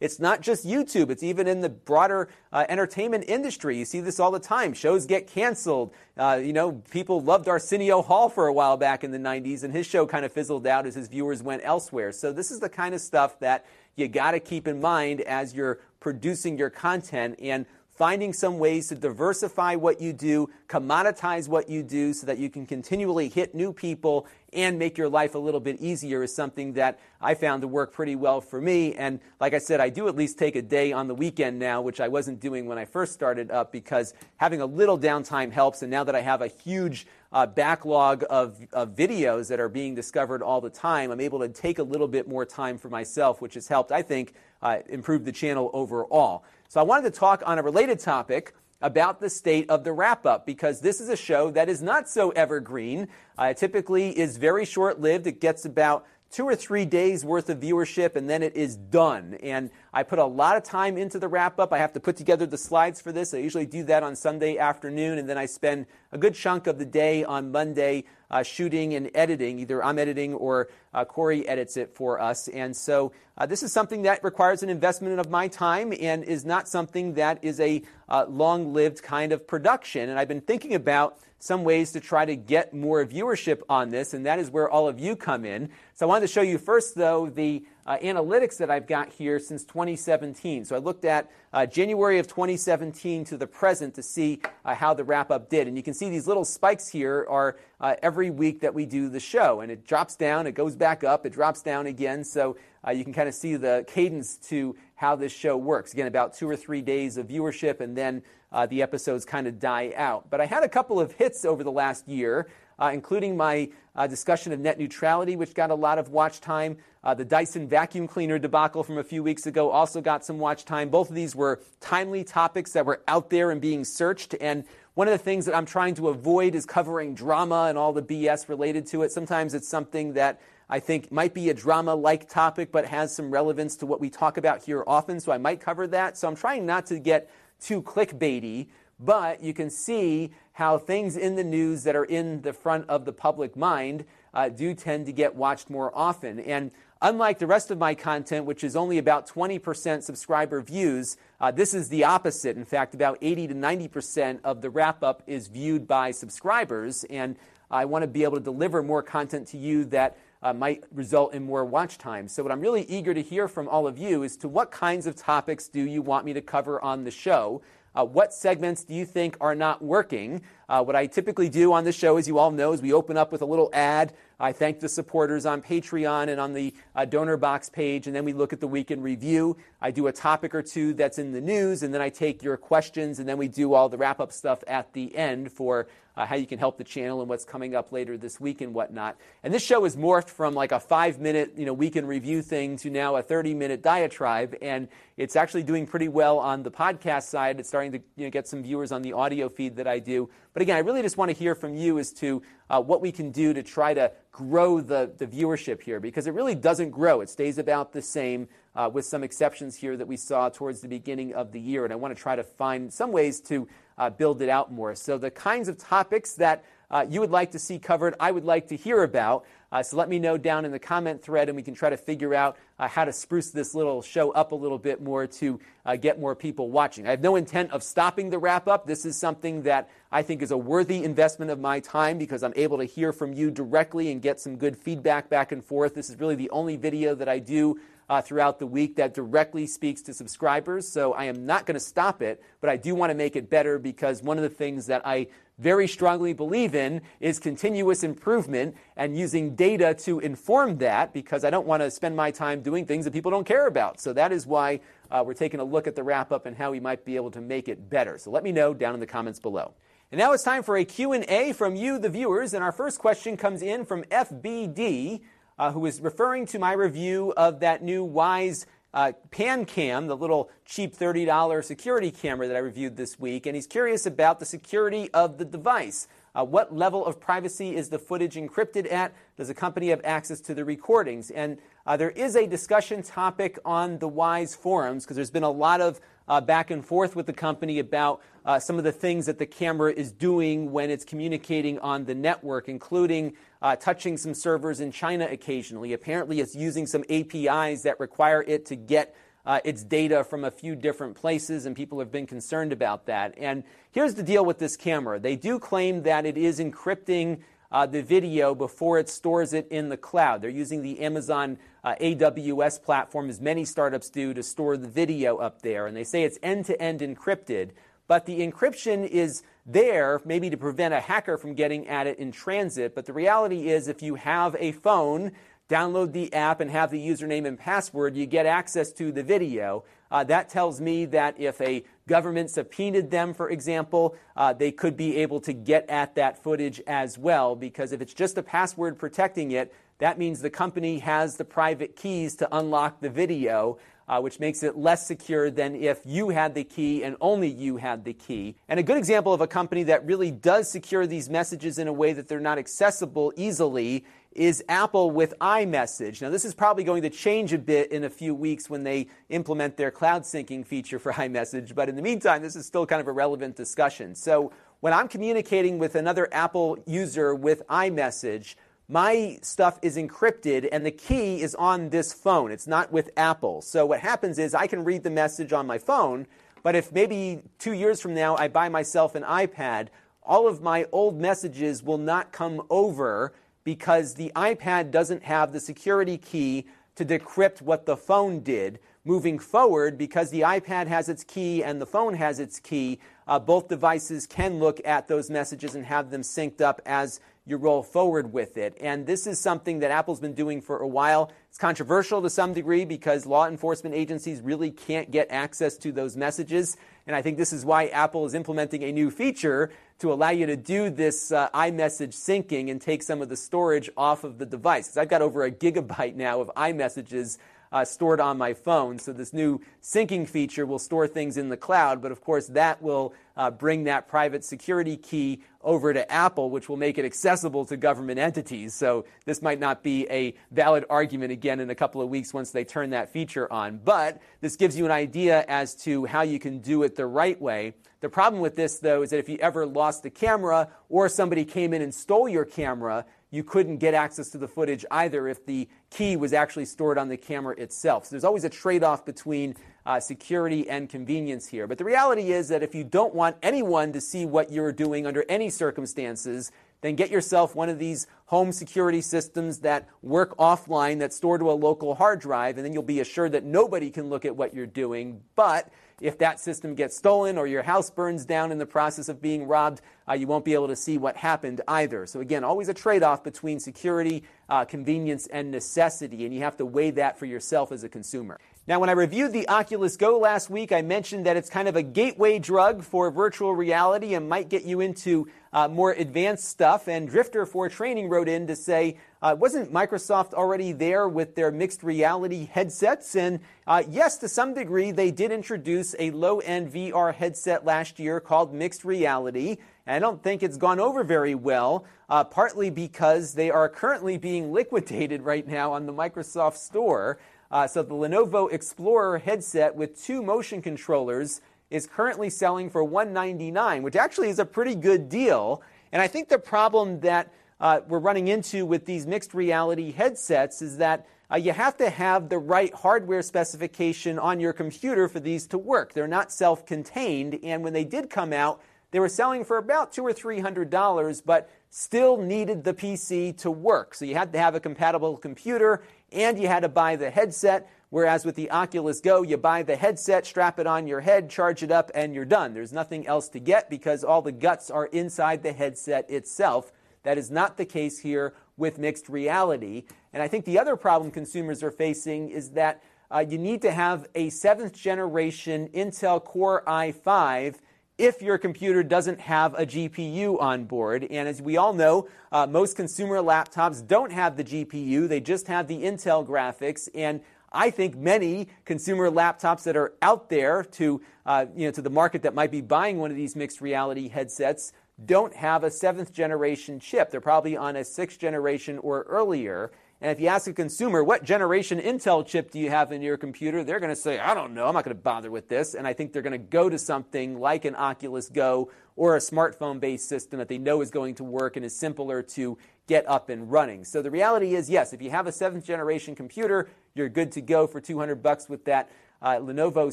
It's 0.00 0.18
not 0.18 0.40
just 0.40 0.66
YouTube; 0.66 1.10
it's 1.10 1.22
even 1.22 1.46
in 1.46 1.60
the 1.60 1.68
broader 1.68 2.30
uh, 2.54 2.64
entertainment 2.70 3.24
industry. 3.28 3.76
You 3.76 3.84
see 3.84 4.00
this 4.00 4.18
all 4.18 4.30
the 4.30 4.40
time. 4.40 4.72
Shows 4.72 5.04
get 5.04 5.26
canceled. 5.26 5.92
Uh, 6.16 6.40
you 6.42 6.54
know, 6.54 6.72
people 6.90 7.20
loved 7.20 7.48
Arsenio 7.48 8.00
Hall 8.00 8.30
for 8.30 8.46
a 8.46 8.52
while 8.52 8.78
back 8.78 9.04
in 9.04 9.10
the 9.10 9.18
'90s, 9.18 9.62
and 9.62 9.74
his 9.74 9.86
show 9.86 10.06
kind 10.06 10.24
of 10.24 10.32
fizzled 10.32 10.66
out 10.66 10.86
as 10.86 10.94
his 10.94 11.08
viewers 11.08 11.42
went 11.42 11.60
elsewhere. 11.66 12.12
So 12.12 12.32
this 12.32 12.50
is 12.50 12.60
the 12.60 12.70
kind 12.70 12.94
of 12.94 13.02
stuff 13.02 13.38
that 13.40 13.66
you 13.96 14.08
got 14.08 14.30
to 14.30 14.40
keep 14.40 14.66
in 14.66 14.80
mind 14.80 15.20
as 15.20 15.54
you're 15.54 15.80
producing 16.00 16.58
your 16.58 16.70
content 16.70 17.38
and 17.40 17.66
finding 18.00 18.32
some 18.32 18.58
ways 18.58 18.88
to 18.88 18.94
diversify 18.94 19.74
what 19.74 20.00
you 20.00 20.10
do, 20.10 20.48
commoditize 20.68 21.48
what 21.48 21.68
you 21.68 21.82
do 21.82 22.14
so 22.14 22.26
that 22.26 22.38
you 22.38 22.48
can 22.48 22.64
continually 22.64 23.28
hit 23.28 23.54
new 23.54 23.74
people 23.74 24.26
and 24.54 24.78
make 24.78 24.96
your 24.96 25.08
life 25.10 25.34
a 25.34 25.38
little 25.38 25.60
bit 25.60 25.78
easier 25.80 26.22
is 26.22 26.34
something 26.34 26.72
that 26.72 26.98
I 27.20 27.34
found 27.34 27.60
to 27.60 27.68
work 27.68 27.92
pretty 27.92 28.16
well 28.16 28.40
for 28.40 28.58
me. 28.58 28.94
And 28.94 29.20
like 29.38 29.52
I 29.52 29.58
said, 29.58 29.80
I 29.80 29.90
do 29.90 30.08
at 30.08 30.16
least 30.16 30.38
take 30.38 30.56
a 30.56 30.62
day 30.62 30.92
on 30.92 31.08
the 31.08 31.14
weekend 31.14 31.58
now, 31.58 31.82
which 31.82 32.00
I 32.00 32.08
wasn't 32.08 32.40
doing 32.40 32.64
when 32.64 32.78
I 32.78 32.86
first 32.86 33.12
started 33.12 33.50
up 33.50 33.70
because 33.70 34.14
having 34.38 34.62
a 34.62 34.66
little 34.66 34.98
downtime 34.98 35.52
helps. 35.52 35.82
And 35.82 35.90
now 35.90 36.02
that 36.04 36.14
I 36.14 36.22
have 36.22 36.40
a 36.40 36.48
huge 36.48 37.06
uh, 37.32 37.44
backlog 37.44 38.24
of, 38.30 38.56
of 38.72 38.96
videos 38.96 39.48
that 39.48 39.60
are 39.60 39.68
being 39.68 39.94
discovered 39.94 40.42
all 40.42 40.62
the 40.62 40.70
time, 40.70 41.10
I'm 41.10 41.20
able 41.20 41.40
to 41.40 41.50
take 41.50 41.78
a 41.78 41.84
little 41.84 42.08
bit 42.08 42.26
more 42.26 42.46
time 42.46 42.78
for 42.78 42.88
myself, 42.88 43.42
which 43.42 43.54
has 43.54 43.68
helped, 43.68 43.92
I 43.92 44.00
think, 44.00 44.32
uh, 44.62 44.78
improve 44.88 45.24
the 45.24 45.32
channel 45.32 45.70
overall. 45.72 46.44
So 46.68 46.80
I 46.80 46.82
wanted 46.82 47.12
to 47.12 47.18
talk 47.18 47.42
on 47.46 47.58
a 47.58 47.62
related 47.62 47.98
topic 47.98 48.54
about 48.82 49.20
the 49.20 49.28
state 49.28 49.68
of 49.68 49.84
the 49.84 49.92
wrap 49.92 50.24
up 50.24 50.46
because 50.46 50.80
this 50.80 51.00
is 51.00 51.08
a 51.08 51.16
show 51.16 51.50
that 51.50 51.68
is 51.68 51.82
not 51.82 52.08
so 52.08 52.30
evergreen. 52.30 53.08
Uh, 53.38 53.44
it 53.44 53.56
typically 53.56 54.18
is 54.18 54.36
very 54.36 54.64
short 54.64 55.00
lived. 55.00 55.26
It 55.26 55.40
gets 55.40 55.64
about 55.64 56.06
two 56.30 56.46
or 56.46 56.54
three 56.54 56.84
days 56.84 57.24
worth 57.24 57.50
of 57.50 57.58
viewership 57.58 58.14
and 58.14 58.30
then 58.30 58.42
it 58.42 58.54
is 58.54 58.76
done. 58.76 59.34
And 59.42 59.70
I 59.92 60.04
put 60.04 60.20
a 60.20 60.24
lot 60.24 60.56
of 60.56 60.62
time 60.62 60.96
into 60.96 61.18
the 61.18 61.26
wrap 61.26 61.58
up. 61.58 61.72
I 61.72 61.78
have 61.78 61.92
to 61.94 62.00
put 62.00 62.16
together 62.16 62.46
the 62.46 62.58
slides 62.58 63.00
for 63.00 63.10
this. 63.10 63.34
I 63.34 63.38
usually 63.38 63.66
do 63.66 63.82
that 63.84 64.04
on 64.04 64.14
Sunday 64.14 64.56
afternoon 64.56 65.18
and 65.18 65.28
then 65.28 65.36
I 65.36 65.46
spend 65.46 65.86
a 66.12 66.18
good 66.18 66.34
chunk 66.34 66.68
of 66.68 66.78
the 66.78 66.84
day 66.84 67.24
on 67.24 67.50
Monday 67.50 68.04
uh, 68.30 68.44
shooting 68.44 68.94
and 68.94 69.10
editing. 69.12 69.58
Either 69.58 69.82
I'm 69.82 69.98
editing 69.98 70.34
or 70.34 70.68
uh, 70.94 71.04
Corey 71.04 71.46
edits 71.48 71.76
it 71.76 71.96
for 71.96 72.20
us. 72.20 72.46
And 72.46 72.76
so 72.76 73.10
uh, 73.36 73.46
this 73.46 73.64
is 73.64 73.72
something 73.72 74.02
that 74.02 74.22
requires 74.22 74.62
an 74.62 74.68
investment 74.68 75.18
of 75.18 75.30
my 75.30 75.48
time 75.48 75.92
and 76.00 76.22
is 76.22 76.44
not 76.44 76.68
something 76.68 77.14
that 77.14 77.42
is 77.42 77.58
a 77.58 77.82
uh, 78.08 78.26
long 78.28 78.72
lived 78.72 79.02
kind 79.02 79.32
of 79.32 79.48
production. 79.48 80.08
And 80.08 80.18
I've 80.18 80.28
been 80.28 80.40
thinking 80.40 80.74
about 80.74 81.18
some 81.40 81.64
ways 81.64 81.90
to 81.92 82.00
try 82.00 82.24
to 82.24 82.36
get 82.36 82.72
more 82.72 83.04
viewership 83.04 83.62
on 83.68 83.88
this, 83.88 84.14
and 84.14 84.26
that 84.26 84.38
is 84.38 84.50
where 84.50 84.68
all 84.68 84.86
of 84.86 85.00
you 85.00 85.16
come 85.16 85.44
in. 85.44 85.70
So 85.94 86.06
I 86.06 86.08
wanted 86.08 86.26
to 86.26 86.32
show 86.32 86.42
you 86.42 86.58
first, 86.58 86.94
though, 86.94 87.30
the 87.30 87.64
uh, 87.86 87.96
analytics 87.98 88.58
that 88.58 88.70
I've 88.70 88.86
got 88.86 89.08
here 89.08 89.38
since 89.38 89.64
2017. 89.64 90.66
So 90.66 90.76
I 90.76 90.78
looked 90.78 91.04
at 91.04 91.30
uh, 91.52 91.66
January 91.66 92.18
of 92.18 92.28
2017 92.28 93.24
to 93.24 93.36
the 93.36 93.46
present 93.46 93.94
to 93.94 94.02
see 94.02 94.40
uh, 94.64 94.74
how 94.74 94.94
the 94.94 95.02
wrap 95.02 95.30
up 95.30 95.48
did. 95.48 95.66
And 95.66 95.76
you 95.76 95.82
can 95.82 95.94
see 95.94 96.10
these 96.10 96.28
little 96.28 96.44
spikes 96.44 96.88
here 96.88 97.26
are 97.28 97.56
uh, 97.80 97.96
every 98.02 98.30
week 98.30 98.60
that 98.60 98.74
we 98.74 98.86
do 98.86 99.08
the 99.08 99.18
show. 99.18 99.60
And 99.60 99.72
it 99.72 99.86
drops 99.86 100.14
down, 100.14 100.46
it 100.46 100.52
goes 100.52 100.76
back 100.76 101.02
up, 101.02 101.26
it 101.26 101.32
drops 101.32 101.62
down 101.62 101.86
again. 101.86 102.22
So 102.22 102.56
uh, 102.86 102.92
you 102.92 103.02
can 103.02 103.12
kind 103.12 103.28
of 103.28 103.34
see 103.34 103.56
the 103.56 103.84
cadence 103.88 104.36
to 104.48 104.76
how 104.94 105.16
this 105.16 105.32
show 105.32 105.56
works. 105.56 105.92
Again, 105.92 106.06
about 106.06 106.34
two 106.34 106.48
or 106.48 106.56
three 106.56 106.82
days 106.82 107.16
of 107.16 107.26
viewership, 107.26 107.80
and 107.80 107.96
then 107.96 108.22
uh, 108.52 108.66
the 108.66 108.82
episodes 108.82 109.24
kind 109.24 109.46
of 109.46 109.58
die 109.58 109.92
out. 109.96 110.28
But 110.30 110.40
I 110.40 110.46
had 110.46 110.62
a 110.62 110.68
couple 110.68 111.00
of 111.00 111.12
hits 111.12 111.44
over 111.44 111.62
the 111.62 111.72
last 111.72 112.08
year 112.08 112.48
uh, 112.80 112.90
including 112.92 113.36
my 113.36 113.68
uh, 113.94 114.06
discussion 114.06 114.52
of 114.52 114.60
net 114.60 114.78
neutrality, 114.78 115.36
which 115.36 115.54
got 115.54 115.70
a 115.70 115.74
lot 115.74 115.98
of 115.98 116.08
watch 116.08 116.40
time. 116.40 116.76
Uh, 117.04 117.14
the 117.14 117.24
Dyson 117.24 117.68
vacuum 117.68 118.08
cleaner 118.08 118.38
debacle 118.38 118.82
from 118.82 118.98
a 118.98 119.04
few 119.04 119.22
weeks 119.22 119.46
ago 119.46 119.70
also 119.70 120.00
got 120.00 120.24
some 120.24 120.38
watch 120.38 120.64
time. 120.64 120.88
Both 120.88 121.10
of 121.10 121.14
these 121.14 121.36
were 121.36 121.60
timely 121.80 122.24
topics 122.24 122.72
that 122.72 122.86
were 122.86 123.02
out 123.06 123.30
there 123.30 123.50
and 123.50 123.60
being 123.60 123.84
searched. 123.84 124.34
And 124.40 124.64
one 124.94 125.08
of 125.08 125.12
the 125.12 125.18
things 125.18 125.46
that 125.46 125.54
I'm 125.54 125.66
trying 125.66 125.94
to 125.96 126.08
avoid 126.08 126.54
is 126.54 126.66
covering 126.66 127.14
drama 127.14 127.66
and 127.68 127.76
all 127.76 127.92
the 127.92 128.02
BS 128.02 128.48
related 128.48 128.86
to 128.88 129.02
it. 129.02 129.12
Sometimes 129.12 129.54
it's 129.54 129.68
something 129.68 130.14
that 130.14 130.40
I 130.68 130.78
think 130.78 131.10
might 131.10 131.34
be 131.34 131.50
a 131.50 131.54
drama 131.54 131.94
like 131.94 132.28
topic, 132.28 132.70
but 132.70 132.86
has 132.86 133.14
some 133.14 133.30
relevance 133.30 133.76
to 133.76 133.86
what 133.86 134.00
we 134.00 134.08
talk 134.08 134.36
about 134.36 134.62
here 134.62 134.84
often. 134.86 135.20
So 135.20 135.32
I 135.32 135.38
might 135.38 135.60
cover 135.60 135.86
that. 135.88 136.16
So 136.16 136.28
I'm 136.28 136.36
trying 136.36 136.64
not 136.64 136.86
to 136.86 136.98
get 136.98 137.30
too 137.60 137.82
clickbaity 137.82 138.68
but 139.00 139.42
you 139.42 139.54
can 139.54 139.70
see 139.70 140.30
how 140.52 140.76
things 140.76 141.16
in 141.16 141.34
the 141.34 141.44
news 141.44 141.84
that 141.84 141.96
are 141.96 142.04
in 142.04 142.42
the 142.42 142.52
front 142.52 142.88
of 142.88 143.04
the 143.04 143.12
public 143.12 143.56
mind 143.56 144.04
uh, 144.34 144.48
do 144.48 144.74
tend 144.74 145.06
to 145.06 145.12
get 145.12 145.34
watched 145.34 145.70
more 145.70 145.90
often. 145.96 146.38
And 146.38 146.70
unlike 147.00 147.38
the 147.38 147.46
rest 147.46 147.70
of 147.70 147.78
my 147.78 147.94
content, 147.94 148.44
which 148.44 148.62
is 148.62 148.76
only 148.76 148.98
about 148.98 149.26
20% 149.26 150.02
subscriber 150.02 150.60
views, 150.60 151.16
uh, 151.40 151.50
this 151.50 151.72
is 151.72 151.88
the 151.88 152.04
opposite. 152.04 152.56
In 152.56 152.64
fact, 152.66 152.94
about 152.94 153.16
80 153.22 153.48
to 153.48 153.54
90% 153.54 154.40
of 154.44 154.60
the 154.60 154.68
wrap 154.68 155.02
up 155.02 155.22
is 155.26 155.48
viewed 155.48 155.88
by 155.88 156.10
subscribers. 156.10 157.04
And 157.04 157.36
I 157.70 157.86
want 157.86 158.02
to 158.02 158.06
be 158.06 158.24
able 158.24 158.36
to 158.36 158.42
deliver 158.42 158.82
more 158.82 159.02
content 159.02 159.48
to 159.48 159.56
you 159.56 159.86
that 159.86 160.18
uh, 160.42 160.52
might 160.52 160.84
result 160.92 161.34
in 161.34 161.44
more 161.44 161.64
watch 161.64 161.98
time. 161.98 162.28
So, 162.28 162.42
what 162.42 162.52
I'm 162.52 162.60
really 162.60 162.82
eager 162.84 163.12
to 163.14 163.22
hear 163.22 163.48
from 163.48 163.68
all 163.68 163.86
of 163.86 163.98
you 163.98 164.22
is 164.22 164.36
to 164.38 164.48
what 164.48 164.70
kinds 164.70 165.06
of 165.06 165.16
topics 165.16 165.68
do 165.68 165.82
you 165.82 166.02
want 166.02 166.24
me 166.24 166.32
to 166.32 166.40
cover 166.40 166.82
on 166.82 167.04
the 167.04 167.10
show? 167.10 167.62
Uh, 167.94 168.04
what 168.04 168.32
segments 168.32 168.84
do 168.84 168.94
you 168.94 169.04
think 169.04 169.36
are 169.40 169.54
not 169.54 169.82
working? 169.82 170.42
Uh, 170.68 170.82
what 170.82 170.94
I 170.94 171.06
typically 171.06 171.48
do 171.48 171.72
on 171.72 171.84
the 171.84 171.92
show, 171.92 172.16
as 172.16 172.28
you 172.28 172.38
all 172.38 172.52
know, 172.52 172.72
is 172.72 172.80
we 172.80 172.92
open 172.92 173.16
up 173.16 173.32
with 173.32 173.42
a 173.42 173.46
little 173.46 173.68
ad. 173.72 174.12
I 174.40 174.52
thank 174.52 174.80
the 174.80 174.88
supporters 174.88 175.44
on 175.44 175.60
Patreon 175.62 176.28
and 176.28 176.40
on 176.40 176.54
the 176.54 176.74
uh, 176.96 177.04
donor 177.04 177.36
box 177.36 177.68
page, 177.68 178.06
and 178.06 178.16
then 178.16 178.24
we 178.24 178.32
look 178.32 178.52
at 178.52 178.60
the 178.60 178.66
week 178.66 178.90
in 178.90 179.02
review. 179.02 179.56
I 179.80 179.90
do 179.90 180.06
a 180.06 180.12
topic 180.12 180.54
or 180.54 180.62
two 180.62 180.94
that's 180.94 181.18
in 181.18 181.32
the 181.32 181.40
news, 181.40 181.82
and 181.82 181.92
then 181.92 182.00
I 182.00 182.08
take 182.08 182.42
your 182.42 182.56
questions, 182.56 183.18
and 183.18 183.28
then 183.28 183.36
we 183.36 183.48
do 183.48 183.74
all 183.74 183.88
the 183.88 183.98
wrap 183.98 184.18
up 184.18 184.32
stuff 184.32 184.64
at 184.66 184.92
the 184.94 185.14
end 185.14 185.52
for 185.52 185.86
uh, 186.16 186.26
how 186.26 186.36
you 186.36 186.46
can 186.46 186.58
help 186.58 186.76
the 186.76 186.84
channel 186.84 187.20
and 187.20 187.28
what's 187.28 187.44
coming 187.44 187.74
up 187.74 187.92
later 187.92 188.16
this 188.18 188.40
week 188.40 188.60
and 188.60 188.74
whatnot. 188.74 189.16
And 189.42 189.54
this 189.54 189.62
show 189.62 189.84
has 189.84 189.96
morphed 189.96 190.28
from 190.28 190.54
like 190.54 190.72
a 190.72 190.80
five 190.80 191.18
minute, 191.18 191.54
you 191.56 191.64
know, 191.64 191.72
week 191.72 191.96
in 191.96 192.06
review 192.06 192.42
thing 192.42 192.76
to 192.78 192.90
now 192.90 193.16
a 193.16 193.22
30 193.22 193.54
minute 193.54 193.82
diatribe. 193.82 194.54
And 194.60 194.88
it's 195.16 195.36
actually 195.36 195.62
doing 195.62 195.86
pretty 195.86 196.08
well 196.08 196.38
on 196.38 196.62
the 196.62 196.70
podcast 196.70 197.24
side. 197.24 197.60
It's 197.60 197.68
starting 197.68 197.92
to 197.92 198.00
you 198.16 198.24
know, 198.24 198.30
get 198.30 198.48
some 198.48 198.62
viewers 198.62 198.92
on 198.92 199.02
the 199.02 199.12
audio 199.12 199.48
feed 199.48 199.76
that 199.76 199.86
I 199.86 199.98
do. 199.98 200.28
But 200.52 200.62
again, 200.62 200.76
I 200.76 200.80
really 200.80 201.02
just 201.02 201.16
want 201.16 201.30
to 201.30 201.36
hear 201.36 201.54
from 201.54 201.76
you 201.76 201.98
as 201.98 202.12
to 202.14 202.42
uh, 202.68 202.80
what 202.80 203.00
we 203.00 203.12
can 203.12 203.30
do 203.30 203.54
to 203.54 203.62
try 203.62 203.94
to 203.94 204.10
grow 204.32 204.80
the, 204.80 205.12
the 205.16 205.26
viewership 205.26 205.80
here 205.80 206.00
because 206.00 206.26
it 206.26 206.34
really 206.34 206.56
doesn't 206.56 206.90
grow. 206.90 207.20
It 207.20 207.28
stays 207.28 207.58
about 207.58 207.92
the 207.92 208.02
same 208.02 208.48
uh, 208.74 208.90
with 208.92 209.04
some 209.04 209.22
exceptions 209.22 209.76
here 209.76 209.96
that 209.96 210.06
we 210.06 210.16
saw 210.16 210.48
towards 210.48 210.80
the 210.80 210.88
beginning 210.88 211.34
of 211.34 211.52
the 211.52 211.60
year. 211.60 211.84
And 211.84 211.92
I 211.92 211.96
want 211.96 212.16
to 212.16 212.20
try 212.20 212.34
to 212.34 212.42
find 212.42 212.92
some 212.92 213.12
ways 213.12 213.40
to 213.42 213.68
uh, 213.96 214.10
build 214.10 214.42
it 214.42 214.48
out 214.48 214.72
more. 214.72 214.94
So, 214.94 215.18
the 215.18 215.30
kinds 215.30 215.68
of 215.68 215.78
topics 215.78 216.32
that 216.34 216.64
uh, 216.90 217.06
you 217.08 217.20
would 217.20 217.30
like 217.30 217.52
to 217.52 217.58
see 217.58 217.78
covered, 217.78 218.14
I 218.18 218.32
would 218.32 218.44
like 218.44 218.68
to 218.68 218.76
hear 218.76 219.02
about. 219.02 219.44
Uh, 219.72 219.82
so 219.82 219.96
let 219.96 220.08
me 220.08 220.18
know 220.18 220.36
down 220.36 220.64
in 220.64 220.72
the 220.72 220.78
comment 220.78 221.22
thread, 221.22 221.48
and 221.48 221.54
we 221.54 221.62
can 221.62 221.74
try 221.74 221.88
to 221.90 221.96
figure 221.96 222.34
out 222.34 222.56
uh, 222.78 222.88
how 222.88 223.04
to 223.04 223.12
spruce 223.12 223.50
this 223.50 223.72
little 223.74 224.02
show 224.02 224.32
up 224.32 224.50
a 224.50 224.54
little 224.54 224.78
bit 224.78 225.00
more 225.00 225.28
to 225.28 225.60
uh, 225.86 225.94
get 225.94 226.18
more 226.18 226.34
people 226.34 226.70
watching. 226.70 227.06
I 227.06 227.10
have 227.10 227.20
no 227.20 227.36
intent 227.36 227.70
of 227.70 227.84
stopping 227.84 228.30
the 228.30 228.38
wrap 228.38 228.66
up. 228.66 228.86
This 228.86 229.06
is 229.06 229.16
something 229.16 229.62
that 229.62 229.88
I 230.10 230.22
think 230.22 230.42
is 230.42 230.50
a 230.50 230.58
worthy 230.58 231.04
investment 231.04 231.52
of 231.52 231.60
my 231.60 231.78
time 231.78 232.18
because 232.18 232.42
I'm 232.42 232.52
able 232.56 232.78
to 232.78 232.84
hear 232.84 233.12
from 233.12 233.32
you 233.32 233.50
directly 233.50 234.10
and 234.10 234.20
get 234.20 234.40
some 234.40 234.56
good 234.56 234.76
feedback 234.76 235.28
back 235.28 235.52
and 235.52 235.64
forth. 235.64 235.94
This 235.94 236.10
is 236.10 236.18
really 236.18 236.34
the 236.34 236.50
only 236.50 236.76
video 236.76 237.14
that 237.14 237.28
I 237.28 237.38
do 237.38 237.78
uh, 238.10 238.20
throughout 238.20 238.58
the 238.58 238.66
week 238.66 238.96
that 238.96 239.14
directly 239.14 239.66
speaks 239.68 240.02
to 240.02 240.12
subscribers. 240.12 240.86
So 240.86 241.12
I 241.12 241.24
am 241.26 241.46
not 241.46 241.64
going 241.64 241.74
to 241.74 241.80
stop 241.80 242.20
it, 242.20 242.42
but 242.60 242.68
I 242.68 242.76
do 242.76 242.96
want 242.96 243.10
to 243.10 243.14
make 243.14 243.36
it 243.36 243.48
better 243.48 243.78
because 243.78 244.20
one 244.20 244.36
of 244.36 244.42
the 244.42 244.50
things 244.50 244.86
that 244.86 245.06
I 245.06 245.28
very 245.58 245.86
strongly 245.86 246.32
believe 246.32 246.74
in 246.74 247.02
is 247.20 247.38
continuous 247.38 248.02
improvement 248.02 248.74
and 248.96 249.16
using 249.16 249.54
data 249.54 249.94
to 249.94 250.18
inform 250.18 250.78
that 250.78 251.12
because 251.12 251.44
I 251.44 251.50
don't 251.50 251.68
want 251.68 251.82
to 251.82 251.90
spend 251.90 252.16
my 252.16 252.32
time 252.32 252.62
doing 252.62 252.84
things 252.84 253.04
that 253.04 253.12
people 253.12 253.30
don't 253.30 253.46
care 253.46 253.68
about. 253.68 254.00
So 254.00 254.12
that 254.14 254.32
is 254.32 254.44
why 254.44 254.80
uh, 255.10 255.22
we're 255.24 255.34
taking 255.34 255.60
a 255.60 255.64
look 255.64 255.86
at 255.86 255.94
the 255.94 256.02
wrap 256.02 256.32
up 256.32 256.46
and 256.46 256.56
how 256.56 256.72
we 256.72 256.80
might 256.80 257.04
be 257.04 257.14
able 257.14 257.30
to 257.30 257.40
make 257.40 257.68
it 257.68 257.88
better. 257.88 258.18
So 258.18 258.32
let 258.32 258.42
me 258.42 258.50
know 258.50 258.74
down 258.74 258.94
in 258.94 259.00
the 259.00 259.06
comments 259.06 259.38
below. 259.38 259.74
And 260.10 260.18
now 260.18 260.32
it's 260.32 260.42
time 260.42 260.64
for 260.64 260.76
a 260.76 260.84
Q&A 260.84 261.52
from 261.52 261.76
you, 261.76 261.96
the 261.96 262.08
viewers. 262.08 262.54
And 262.54 262.64
our 262.64 262.72
first 262.72 262.98
question 262.98 263.36
comes 263.36 263.62
in 263.62 263.84
from 263.84 264.02
FBD 264.04 265.20
uh, 265.60 265.70
who 265.72 265.84
is 265.84 266.00
referring 266.00 266.46
to 266.46 266.58
my 266.58 266.72
review 266.72 267.34
of 267.36 267.60
that 267.60 267.82
new 267.82 268.04
Wyze 268.04 268.64
uh, 268.94 269.12
PanCam, 269.30 270.08
the 270.08 270.16
little 270.16 270.50
cheap 270.64 270.96
$30 270.96 271.62
security 271.62 272.10
camera 272.10 272.48
that 272.48 272.56
I 272.56 272.60
reviewed 272.60 272.96
this 272.96 273.20
week, 273.20 273.44
and 273.44 273.54
he's 273.54 273.66
curious 273.66 274.06
about 274.06 274.40
the 274.40 274.46
security 274.46 275.10
of 275.12 275.36
the 275.36 275.44
device. 275.44 276.08
Uh, 276.34 276.44
what 276.44 276.74
level 276.74 277.04
of 277.04 277.20
privacy 277.20 277.76
is 277.76 277.90
the 277.90 277.98
footage 277.98 278.36
encrypted 278.36 278.90
at? 278.90 279.12
Does 279.36 279.48
the 279.48 279.54
company 279.54 279.88
have 279.88 280.00
access 280.02 280.40
to 280.42 280.54
the 280.54 280.64
recordings? 280.64 281.30
And 281.30 281.58
uh, 281.86 281.98
there 281.98 282.10
is 282.10 282.36
a 282.36 282.46
discussion 282.46 283.02
topic 283.02 283.58
on 283.62 283.98
the 283.98 284.08
Wyze 284.08 284.56
forums 284.56 285.04
because 285.04 285.16
there's 285.16 285.30
been 285.30 285.42
a 285.42 285.50
lot 285.50 285.82
of 285.82 286.00
uh, 286.30 286.40
back 286.40 286.70
and 286.70 286.86
forth 286.86 287.16
with 287.16 287.26
the 287.26 287.32
company 287.32 287.80
about 287.80 288.22
uh, 288.46 288.58
some 288.58 288.78
of 288.78 288.84
the 288.84 288.92
things 288.92 289.26
that 289.26 289.38
the 289.38 289.44
camera 289.44 289.92
is 289.92 290.12
doing 290.12 290.70
when 290.70 290.88
it's 290.88 291.04
communicating 291.04 291.78
on 291.80 292.04
the 292.04 292.14
network, 292.14 292.68
including 292.68 293.34
uh, 293.60 293.74
touching 293.74 294.16
some 294.16 294.32
servers 294.32 294.78
in 294.78 294.92
China 294.92 295.26
occasionally. 295.28 295.92
Apparently, 295.92 296.38
it's 296.38 296.54
using 296.54 296.86
some 296.86 297.04
APIs 297.10 297.82
that 297.82 297.98
require 297.98 298.44
it 298.46 298.64
to 298.64 298.76
get 298.76 299.16
uh, 299.44 299.58
its 299.64 299.82
data 299.82 300.22
from 300.22 300.44
a 300.44 300.50
few 300.52 300.76
different 300.76 301.16
places, 301.16 301.66
and 301.66 301.74
people 301.74 301.98
have 301.98 302.12
been 302.12 302.28
concerned 302.28 302.72
about 302.72 303.06
that. 303.06 303.34
And 303.36 303.64
here's 303.90 304.14
the 304.14 304.22
deal 304.22 304.44
with 304.44 304.58
this 304.58 304.76
camera 304.76 305.18
they 305.18 305.34
do 305.34 305.58
claim 305.58 306.04
that 306.04 306.24
it 306.24 306.38
is 306.38 306.60
encrypting. 306.60 307.40
Uh, 307.72 307.86
the 307.86 308.02
video 308.02 308.54
before 308.54 308.98
it 308.98 309.08
stores 309.08 309.52
it 309.52 309.68
in 309.70 309.88
the 309.88 309.96
cloud. 309.96 310.42
They're 310.42 310.50
using 310.50 310.82
the 310.82 311.00
Amazon 311.00 311.58
uh, 311.84 311.94
AWS 312.00 312.82
platform, 312.82 313.30
as 313.30 313.40
many 313.40 313.64
startups 313.64 314.10
do, 314.10 314.34
to 314.34 314.42
store 314.42 314.76
the 314.76 314.88
video 314.88 315.36
up 315.36 315.62
there. 315.62 315.86
And 315.86 315.96
they 315.96 316.04
say 316.04 316.24
it's 316.24 316.38
end 316.42 316.64
to 316.66 316.80
end 316.82 317.00
encrypted 317.00 317.70
but 318.10 318.26
the 318.26 318.40
encryption 318.40 319.06
is 319.06 319.44
there 319.64 320.20
maybe 320.24 320.50
to 320.50 320.56
prevent 320.56 320.92
a 320.92 320.98
hacker 320.98 321.38
from 321.38 321.54
getting 321.54 321.86
at 321.86 322.08
it 322.08 322.18
in 322.18 322.32
transit. 322.32 322.92
But 322.92 323.06
the 323.06 323.12
reality 323.12 323.68
is, 323.68 323.86
if 323.86 324.02
you 324.02 324.16
have 324.16 324.56
a 324.58 324.72
phone, 324.72 325.30
download 325.68 326.10
the 326.10 326.34
app 326.34 326.58
and 326.58 326.72
have 326.72 326.90
the 326.90 326.98
username 326.98 327.46
and 327.46 327.56
password, 327.56 328.16
you 328.16 328.26
get 328.26 328.46
access 328.46 328.90
to 328.94 329.12
the 329.12 329.22
video. 329.22 329.84
Uh, 330.10 330.24
that 330.24 330.48
tells 330.48 330.80
me 330.80 331.04
that 331.06 331.38
if 331.38 331.60
a 331.60 331.84
government 332.08 332.50
subpoenaed 332.50 333.10
them, 333.10 333.32
for 333.32 333.50
example, 333.50 334.16
uh, 334.36 334.52
they 334.52 334.72
could 334.72 334.96
be 334.96 335.18
able 335.18 335.40
to 335.40 335.52
get 335.52 335.88
at 335.88 336.14
that 336.16 336.42
footage 336.42 336.80
as 336.86 337.16
well. 337.16 337.54
Because 337.54 337.92
if 337.92 338.00
it's 338.00 338.14
just 338.14 338.36
a 338.36 338.42
password 338.42 338.98
protecting 338.98 339.52
it, 339.52 339.72
that 339.98 340.18
means 340.18 340.40
the 340.40 340.50
company 340.50 340.98
has 341.00 341.36
the 341.36 341.44
private 341.44 341.94
keys 341.94 342.34
to 342.36 342.48
unlock 342.56 343.00
the 343.00 343.10
video 343.10 343.78
uh, 344.10 344.20
which 344.20 344.40
makes 344.40 344.64
it 344.64 344.76
less 344.76 345.06
secure 345.06 345.52
than 345.52 345.76
if 345.76 346.00
you 346.04 346.30
had 346.30 346.52
the 346.52 346.64
key 346.64 347.04
and 347.04 347.16
only 347.20 347.48
you 347.48 347.76
had 347.76 348.04
the 348.04 348.12
key. 348.12 348.56
And 348.68 348.80
a 348.80 348.82
good 348.82 348.96
example 348.96 349.32
of 349.32 349.40
a 349.40 349.46
company 349.46 349.84
that 349.84 350.04
really 350.04 350.32
does 350.32 350.68
secure 350.68 351.06
these 351.06 351.30
messages 351.30 351.78
in 351.78 351.86
a 351.86 351.92
way 351.92 352.12
that 352.12 352.26
they're 352.26 352.40
not 352.40 352.58
accessible 352.58 353.32
easily 353.36 354.04
is 354.32 354.62
Apple 354.68 355.10
with 355.10 355.34
iMessage. 355.40 356.22
Now, 356.22 356.30
this 356.30 356.44
is 356.44 356.54
probably 356.54 356.84
going 356.84 357.02
to 357.02 357.10
change 357.10 357.52
a 357.52 357.58
bit 357.58 357.90
in 357.90 358.04
a 358.04 358.10
few 358.10 358.34
weeks 358.34 358.70
when 358.70 358.84
they 358.84 359.08
implement 359.28 359.76
their 359.76 359.90
cloud 359.90 360.22
syncing 360.22 360.64
feature 360.64 360.98
for 360.98 361.12
iMessage, 361.14 361.74
but 361.74 361.88
in 361.88 361.96
the 361.96 362.02
meantime, 362.02 362.42
this 362.42 362.56
is 362.56 362.66
still 362.66 362.86
kind 362.86 363.00
of 363.00 363.08
a 363.08 363.12
relevant 363.12 363.56
discussion. 363.56 364.14
So, 364.14 364.52
when 364.80 364.94
I'm 364.94 365.08
communicating 365.08 365.78
with 365.78 365.94
another 365.94 366.26
Apple 366.32 366.78
user 366.86 367.34
with 367.34 367.66
iMessage, 367.66 368.54
my 368.88 369.38
stuff 369.42 369.78
is 369.82 369.96
encrypted 369.96 370.68
and 370.72 370.84
the 370.84 370.90
key 370.90 371.42
is 371.42 371.54
on 371.54 371.90
this 371.90 372.12
phone. 372.12 372.50
It's 372.50 372.66
not 372.66 372.90
with 372.90 373.10
Apple. 373.16 373.62
So 373.62 373.86
what 373.86 374.00
happens 374.00 374.38
is 374.38 374.54
I 374.54 374.66
can 374.66 374.82
read 374.82 375.02
the 375.02 375.10
message 375.10 375.52
on 375.52 375.66
my 375.66 375.78
phone, 375.78 376.26
but 376.62 376.74
if 376.74 376.90
maybe 376.90 377.42
two 377.58 377.72
years 377.72 378.00
from 378.00 378.14
now 378.14 378.36
I 378.36 378.48
buy 378.48 378.68
myself 378.68 379.14
an 379.14 379.22
iPad, 379.22 379.88
all 380.22 380.48
of 380.48 380.60
my 380.60 380.86
old 380.92 381.20
messages 381.20 381.82
will 381.82 381.98
not 381.98 382.32
come 382.32 382.62
over 382.68 383.32
because 383.64 384.14
the 384.14 384.32
iPad 384.34 384.90
doesn't 384.90 385.22
have 385.24 385.52
the 385.52 385.60
security 385.60 386.18
key 386.18 386.66
to 386.96 387.04
decrypt 387.04 387.62
what 387.62 387.86
the 387.86 387.96
phone 387.96 388.40
did. 388.40 388.78
Moving 389.04 389.38
forward, 389.38 389.96
because 389.96 390.30
the 390.30 390.42
iPad 390.42 390.86
has 390.86 391.08
its 391.08 391.24
key 391.24 391.64
and 391.64 391.80
the 391.80 391.86
phone 391.86 392.12
has 392.14 392.38
its 392.38 392.60
key, 392.60 392.98
uh, 393.26 393.38
both 393.38 393.68
devices 393.68 394.26
can 394.26 394.58
look 394.58 394.80
at 394.84 395.08
those 395.08 395.30
messages 395.30 395.74
and 395.74 395.86
have 395.86 396.10
them 396.10 396.20
synced 396.20 396.60
up 396.60 396.82
as 396.84 397.18
you 397.46 397.56
roll 397.56 397.82
forward 397.82 398.32
with 398.32 398.58
it. 398.58 398.76
And 398.80 399.06
this 399.06 399.26
is 399.26 399.38
something 399.38 399.78
that 399.80 399.90
Apple's 399.90 400.20
been 400.20 400.34
doing 400.34 400.60
for 400.60 400.78
a 400.78 400.86
while. 400.86 401.32
It's 401.48 401.58
controversial 401.58 402.20
to 402.22 402.28
some 402.28 402.52
degree 402.52 402.84
because 402.84 403.24
law 403.24 403.48
enforcement 403.48 403.94
agencies 403.94 404.42
really 404.42 404.70
can't 404.70 405.10
get 405.10 405.28
access 405.30 405.76
to 405.78 405.92
those 405.92 406.16
messages. 406.16 406.76
And 407.06 407.16
I 407.16 407.22
think 407.22 407.38
this 407.38 407.52
is 407.52 407.64
why 407.64 407.86
Apple 407.86 408.26
is 408.26 408.34
implementing 408.34 408.84
a 408.84 408.92
new 408.92 409.10
feature 409.10 409.70
to 410.00 410.12
allow 410.12 410.30
you 410.30 410.46
to 410.46 410.56
do 410.56 410.90
this 410.90 411.30
uh, 411.30 411.48
iMessage 411.50 412.14
syncing 412.14 412.70
and 412.70 412.80
take 412.80 413.02
some 413.02 413.20
of 413.20 413.28
the 413.28 413.36
storage 413.36 413.90
off 413.96 414.24
of 414.24 414.38
the 414.38 414.46
device. 414.46 414.96
I've 414.96 415.08
got 415.10 415.22
over 415.22 415.44
a 415.44 415.50
gigabyte 415.50 416.16
now 416.16 416.40
of 416.40 416.50
iMessages 416.56 417.36
uh, 417.72 417.84
stored 417.84 418.20
on 418.20 418.36
my 418.38 418.54
phone. 418.54 418.98
So 418.98 419.12
this 419.12 419.32
new 419.32 419.60
syncing 419.82 420.28
feature 420.28 420.66
will 420.66 420.78
store 420.78 421.06
things 421.06 421.36
in 421.36 421.48
the 421.48 421.56
cloud, 421.56 422.02
but 422.02 422.12
of 422.12 422.20
course 422.20 422.48
that 422.48 422.82
will 422.82 423.14
uh, 423.36 423.50
bring 423.50 423.84
that 423.84 424.08
private 424.08 424.44
security 424.44 424.96
key 424.96 425.42
over 425.62 425.92
to 425.92 426.10
Apple, 426.10 426.50
which 426.50 426.68
will 426.68 426.76
make 426.76 426.98
it 426.98 427.04
accessible 427.04 427.64
to 427.66 427.76
government 427.76 428.18
entities. 428.18 428.74
So 428.74 429.04
this 429.24 429.42
might 429.42 429.60
not 429.60 429.82
be 429.82 430.06
a 430.10 430.34
valid 430.50 430.84
argument 430.90 431.32
again 431.32 431.60
in 431.60 431.70
a 431.70 431.74
couple 431.74 432.00
of 432.00 432.08
weeks 432.08 432.34
once 432.34 432.50
they 432.50 432.64
turn 432.64 432.90
that 432.90 433.12
feature 433.12 433.50
on. 433.52 433.78
But 433.78 434.20
this 434.40 434.56
gives 434.56 434.76
you 434.76 434.84
an 434.84 434.90
idea 434.90 435.44
as 435.48 435.74
to 435.84 436.06
how 436.06 436.22
you 436.22 436.38
can 436.38 436.58
do 436.58 436.82
it 436.82 436.96
the 436.96 437.06
right 437.06 437.40
way. 437.40 437.74
The 438.00 438.08
problem 438.08 438.40
with 438.40 438.56
this, 438.56 438.78
though, 438.78 439.02
is 439.02 439.10
that 439.10 439.18
if 439.18 439.28
you 439.28 439.36
ever 439.38 439.66
lost 439.66 440.02
the 440.02 440.10
camera 440.10 440.70
or 440.88 441.08
somebody 441.10 441.44
came 441.44 441.74
in 441.74 441.82
and 441.82 441.94
stole 441.94 442.28
your 442.28 442.46
camera, 442.46 443.04
you 443.30 443.44
couldn't 443.44 443.78
get 443.78 443.94
access 443.94 444.28
to 444.30 444.38
the 444.38 444.48
footage 444.48 444.84
either 444.90 445.28
if 445.28 445.46
the 445.46 445.68
key 445.90 446.16
was 446.16 446.32
actually 446.32 446.64
stored 446.64 446.98
on 446.98 447.08
the 447.08 447.16
camera 447.16 447.54
itself. 447.56 448.06
So 448.06 448.10
there's 448.10 448.24
always 448.24 448.44
a 448.44 448.50
trade 448.50 448.82
off 448.82 449.04
between 449.04 449.54
uh, 449.86 450.00
security 450.00 450.68
and 450.68 450.88
convenience 450.88 451.46
here. 451.46 451.66
But 451.66 451.78
the 451.78 451.84
reality 451.84 452.32
is 452.32 452.48
that 452.48 452.62
if 452.62 452.74
you 452.74 452.84
don't 452.84 453.14
want 453.14 453.36
anyone 453.42 453.92
to 453.92 454.00
see 454.00 454.26
what 454.26 454.50
you're 454.50 454.72
doing 454.72 455.06
under 455.06 455.24
any 455.28 455.50
circumstances, 455.50 456.50
then 456.80 456.96
get 456.96 457.10
yourself 457.10 457.54
one 457.54 457.68
of 457.68 457.78
these 457.78 458.06
home 458.26 458.52
security 458.52 459.00
systems 459.00 459.58
that 459.58 459.88
work 460.02 460.36
offline 460.38 460.98
that 461.00 461.12
store 461.12 461.38
to 461.38 461.50
a 461.50 461.52
local 461.52 461.94
hard 461.94 462.20
drive, 462.20 462.56
and 462.56 462.64
then 462.64 462.72
you'll 462.72 462.82
be 462.82 463.00
assured 463.00 463.32
that 463.32 463.44
nobody 463.44 463.90
can 463.90 464.08
look 464.08 464.24
at 464.24 464.34
what 464.34 464.54
you're 464.54 464.66
doing. 464.66 465.20
But 465.36 465.70
if 466.00 466.18
that 466.18 466.40
system 466.40 466.74
gets 466.74 466.96
stolen 466.96 467.38
or 467.38 467.46
your 467.46 467.62
house 467.62 467.90
burns 467.90 468.24
down 468.24 468.52
in 468.52 468.58
the 468.58 468.66
process 468.66 469.08
of 469.08 469.20
being 469.20 469.46
robbed, 469.46 469.80
uh, 470.08 470.14
you 470.14 470.26
won't 470.26 470.44
be 470.44 470.54
able 470.54 470.68
to 470.68 470.76
see 470.76 470.98
what 470.98 471.16
happened 471.16 471.60
either. 471.68 472.06
So, 472.06 472.20
again, 472.20 472.42
always 472.44 472.68
a 472.68 472.74
trade 472.74 473.02
off 473.02 473.22
between 473.22 473.60
security, 473.60 474.24
uh, 474.48 474.64
convenience, 474.64 475.26
and 475.26 475.50
necessity, 475.50 476.24
and 476.24 476.34
you 476.34 476.40
have 476.40 476.56
to 476.56 476.66
weigh 476.66 476.90
that 476.92 477.18
for 477.18 477.26
yourself 477.26 477.72
as 477.72 477.84
a 477.84 477.88
consumer. 477.88 478.40
Now, 478.66 478.78
when 478.78 478.90
I 478.90 478.92
reviewed 478.92 479.32
the 479.32 479.48
Oculus 479.48 479.96
Go 479.96 480.18
last 480.18 480.50
week, 480.50 480.70
I 480.70 480.82
mentioned 480.82 481.24
that 481.24 481.34
it's 481.34 481.48
kind 481.48 481.66
of 481.66 481.76
a 481.76 481.82
gateway 481.82 482.38
drug 482.38 482.84
for 482.84 483.10
virtual 483.10 483.54
reality 483.54 484.14
and 484.14 484.28
might 484.28 484.50
get 484.50 484.64
you 484.64 484.80
into 484.80 485.28
uh, 485.50 485.66
more 485.66 485.92
advanced 485.92 486.44
stuff. 486.44 486.86
And 486.86 487.08
Drifter 487.08 487.46
for 487.46 487.70
Training 487.70 488.10
wrote 488.10 488.28
in 488.28 488.46
to 488.48 488.54
say, 488.54 488.98
uh, 489.22 489.34
wasn't 489.36 489.72
Microsoft 489.72 490.34
already 490.34 490.72
there 490.72 491.08
with 491.08 491.34
their 491.34 491.50
mixed 491.50 491.82
reality 491.82 492.44
headsets? 492.44 493.16
And 493.16 493.40
uh, 493.66 493.82
yes, 493.88 494.18
to 494.18 494.28
some 494.28 494.52
degree, 494.52 494.90
they 494.90 495.10
did 495.10 495.32
introduce 495.32 495.96
a 495.98 496.10
low 496.10 496.40
end 496.40 496.70
VR 496.70 497.14
headset 497.14 497.64
last 497.64 497.98
year 497.98 498.20
called 498.20 498.52
Mixed 498.52 498.84
Reality. 498.84 499.56
And 499.86 499.96
I 499.96 499.98
don't 499.98 500.22
think 500.22 500.42
it's 500.42 500.58
gone 500.58 500.80
over 500.80 501.02
very 501.02 501.34
well, 501.34 501.86
uh, 502.10 502.24
partly 502.24 502.68
because 502.68 503.32
they 503.32 503.50
are 503.50 503.70
currently 503.70 504.18
being 504.18 504.52
liquidated 504.52 505.22
right 505.22 505.48
now 505.48 505.72
on 505.72 505.86
the 505.86 505.94
Microsoft 505.94 506.58
Store. 506.58 507.18
Uh, 507.50 507.66
so 507.66 507.82
the 507.82 507.94
Lenovo 507.94 508.52
Explorer 508.52 509.18
headset 509.18 509.74
with 509.74 510.00
two 510.00 510.22
motion 510.22 510.62
controllers 510.62 511.40
is 511.70 511.86
currently 511.86 512.30
selling 512.30 512.70
for 512.70 512.84
199, 512.84 513.82
which 513.82 513.96
actually 513.96 514.28
is 514.28 514.38
a 514.38 514.44
pretty 514.44 514.76
good 514.76 515.08
deal. 515.08 515.62
And 515.92 516.00
I 516.00 516.06
think 516.06 516.28
the 516.28 516.38
problem 516.38 517.00
that 517.00 517.32
uh, 517.58 517.80
we're 517.88 517.98
running 517.98 518.28
into 518.28 518.64
with 518.64 518.86
these 518.86 519.06
mixed 519.06 519.34
reality 519.34 519.90
headsets 519.90 520.62
is 520.62 520.76
that 520.78 521.06
uh, 521.30 521.36
you 521.36 521.52
have 521.52 521.76
to 521.76 521.90
have 521.90 522.28
the 522.28 522.38
right 522.38 522.72
hardware 522.72 523.22
specification 523.22 524.18
on 524.18 524.40
your 524.40 524.52
computer 524.52 525.08
for 525.08 525.20
these 525.20 525.46
to 525.48 525.58
work. 525.58 525.92
They're 525.92 526.08
not 526.08 526.32
self 526.32 526.64
contained, 526.64 527.38
and 527.42 527.62
when 527.62 527.72
they 527.72 527.84
did 527.84 528.10
come 528.10 528.32
out, 528.32 528.60
they 528.90 528.98
were 528.98 529.08
selling 529.08 529.44
for 529.44 529.56
about 529.56 529.92
two 529.92 530.04
or 530.04 530.12
three 530.12 530.40
hundred 530.40 530.70
dollars, 530.70 531.20
but 531.20 531.48
still 531.70 532.16
needed 532.16 532.64
the 532.64 532.74
PC 532.74 533.36
to 533.38 533.50
work. 533.50 533.94
So 533.94 534.04
you 534.04 534.16
had 534.16 534.32
to 534.32 534.38
have 534.38 534.54
a 534.54 534.60
compatible 534.60 535.16
computer 535.16 535.82
and 536.12 536.40
you 536.40 536.48
had 536.48 536.60
to 536.60 536.68
buy 536.68 536.96
the 536.96 537.10
headset. 537.10 537.70
Whereas 537.90 538.24
with 538.24 538.34
the 538.34 538.50
Oculus 538.50 539.00
Go, 539.00 539.22
you 539.22 539.36
buy 539.36 539.62
the 539.62 539.76
headset, 539.76 540.26
strap 540.26 540.58
it 540.58 540.66
on 540.66 540.86
your 540.86 541.00
head, 541.00 541.30
charge 541.30 541.62
it 541.62 541.70
up, 541.70 541.90
and 541.94 542.14
you're 542.14 542.24
done. 542.24 542.54
There's 542.54 542.72
nothing 542.72 543.06
else 543.06 543.28
to 543.30 543.40
get 543.40 543.70
because 543.70 544.04
all 544.04 544.22
the 544.22 544.32
guts 544.32 544.70
are 544.70 544.86
inside 544.86 545.42
the 545.42 545.52
headset 545.52 546.08
itself. 546.10 546.72
That 547.02 547.18
is 547.18 547.30
not 547.30 547.56
the 547.56 547.64
case 547.64 547.98
here 547.98 548.34
with 548.56 548.78
mixed 548.78 549.08
reality. 549.08 549.84
And 550.12 550.22
I 550.22 550.28
think 550.28 550.44
the 550.44 550.58
other 550.58 550.76
problem 550.76 551.10
consumers 551.10 551.62
are 551.62 551.70
facing 551.70 552.30
is 552.30 552.50
that 552.50 552.82
uh, 553.12 553.24
you 553.28 553.38
need 553.38 553.62
to 553.62 553.72
have 553.72 554.06
a 554.14 554.30
seventh 554.30 554.74
generation 554.74 555.68
Intel 555.74 556.22
Core 556.22 556.62
i5 556.66 557.56
if 558.00 558.22
your 558.22 558.38
computer 558.38 558.82
doesn't 558.82 559.20
have 559.20 559.52
a 559.52 559.66
GPU 559.66 560.40
on 560.40 560.64
board. 560.64 561.06
And 561.10 561.28
as 561.28 561.42
we 561.42 561.58
all 561.58 561.74
know, 561.74 562.08
uh, 562.32 562.46
most 562.46 562.74
consumer 562.74 563.18
laptops 563.18 563.86
don't 563.86 564.10
have 564.10 564.38
the 564.38 564.44
GPU, 564.44 565.06
they 565.06 565.20
just 565.20 565.46
have 565.48 565.68
the 565.68 565.82
Intel 565.82 566.26
graphics. 566.26 566.88
And 566.94 567.20
I 567.52 567.68
think 567.68 567.96
many 567.96 568.48
consumer 568.64 569.10
laptops 569.10 569.64
that 569.64 569.76
are 569.76 569.92
out 570.00 570.30
there 570.30 570.64
to, 570.64 571.02
uh, 571.26 571.44
you 571.54 571.66
know, 571.66 571.72
to 571.72 571.82
the 571.82 571.90
market 571.90 572.22
that 572.22 572.34
might 572.34 572.50
be 572.50 572.62
buying 572.62 572.96
one 572.96 573.10
of 573.10 573.18
these 573.18 573.36
mixed 573.36 573.60
reality 573.60 574.08
headsets 574.08 574.72
don't 575.04 575.34
have 575.34 575.62
a 575.62 575.70
seventh 575.70 576.12
generation 576.12 576.80
chip. 576.80 577.10
They're 577.10 577.20
probably 577.20 577.56
on 577.56 577.76
a 577.76 577.84
sixth 577.84 578.18
generation 578.18 578.78
or 578.78 579.02
earlier. 579.02 579.72
And 580.02 580.10
if 580.10 580.18
you 580.18 580.28
ask 580.28 580.46
a 580.46 580.54
consumer, 580.54 581.04
what 581.04 581.24
generation 581.24 581.78
Intel 581.78 582.26
chip 582.26 582.50
do 582.50 582.58
you 582.58 582.70
have 582.70 582.90
in 582.90 583.02
your 583.02 583.18
computer? 583.18 583.62
They're 583.62 583.80
going 583.80 583.94
to 583.94 584.00
say, 584.00 584.18
I 584.18 584.32
don't 584.32 584.54
know, 584.54 584.66
I'm 584.66 584.72
not 584.72 584.84
going 584.84 584.96
to 584.96 585.02
bother 585.02 585.30
with 585.30 585.48
this. 585.48 585.74
And 585.74 585.86
I 585.86 585.92
think 585.92 586.12
they're 586.12 586.22
going 586.22 586.32
to 586.32 586.38
go 586.38 586.70
to 586.70 586.78
something 586.78 587.38
like 587.38 587.66
an 587.66 587.76
Oculus 587.76 588.30
Go 588.30 588.70
or 588.96 589.16
a 589.16 589.18
smartphone 589.18 589.78
based 589.78 590.08
system 590.08 590.38
that 590.38 590.48
they 590.48 590.56
know 590.56 590.80
is 590.80 590.90
going 590.90 591.16
to 591.16 591.24
work 591.24 591.56
and 591.56 591.66
is 591.66 591.76
simpler 591.76 592.22
to 592.22 592.56
get 592.86 593.06
up 593.10 593.28
and 593.28 593.52
running. 593.52 593.84
So 593.84 594.00
the 594.00 594.10
reality 594.10 594.54
is, 594.54 594.70
yes, 594.70 594.94
if 594.94 595.02
you 595.02 595.10
have 595.10 595.26
a 595.26 595.32
seventh 595.32 595.66
generation 595.66 596.14
computer, 596.14 596.70
you're 596.94 597.10
good 597.10 597.30
to 597.32 597.42
go 597.42 597.66
for 597.66 597.78
200 597.78 598.22
bucks 598.22 598.48
with 598.48 598.64
that. 598.64 598.90
Uh, 599.22 599.36
Lenovo 599.36 599.92